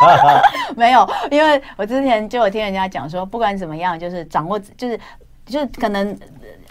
[0.76, 4.98] 没有，因为我之前就有听人家讲说，不管怎么样，就是掌握，就是
[5.46, 6.16] 就是可能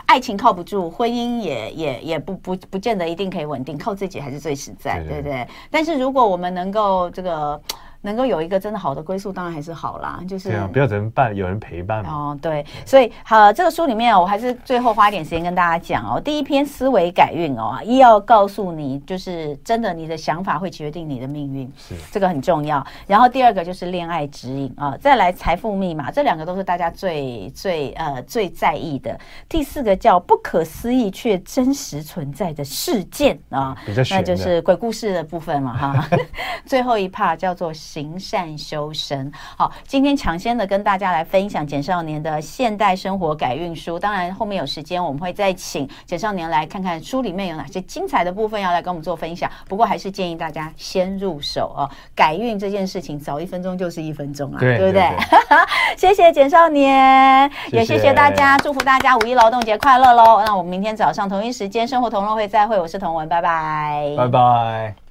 [0.05, 5.47] 爱情靠不住，婚姻也也也不不不见得一定可以稳定，靠自己还是最实在，对不对，对？
[5.69, 7.61] 但是如果我们能够这个。
[8.01, 10.21] 能够有一个真的好的归宿，当然还是好啦。
[10.27, 12.09] 就是对啊，不要只能伴，有人陪伴嘛。
[12.11, 16.19] 哦，对，所以好，这个书里面我还是最后花一点时间跟大家讲哦。
[16.19, 22.85] 第一篇思维改运哦，一要告诉你，就是真的，你的想法会决定你的命运，是这个很重要。
[23.05, 29.19] 然后第二个就是恋爱指引啊，再来财富密码，这两个都是大家最最呃最在意的。
[29.49, 36.07] 第四个叫不可思议却真实存在的事件啊，比较，那就是鬼故事的部分了哈。
[36.65, 37.73] 最后一 part 叫做。
[37.91, 43.97] 行善修身，好，今天抢先的跟大家来分享简少年的现代生活改运书。
[43.97, 49.49] 当然，后面有时间我们会再请简少年来看看书里面有哪些精彩的部分要来跟我们做分享。
[49.67, 51.89] 不过，还是建议大家先入手哦。
[52.13, 55.09] 改运这件事情，早一分钟就是一分钟啊，对，对不对？
[55.97, 60.43] 谢谢简少年，谢谢也谢谢大家，祝福大家五一劳动节快乐喽！
[60.45, 65.08] 那我们明天早上同一时间生活同乐会再会，我是童文，拜拜，拜拜。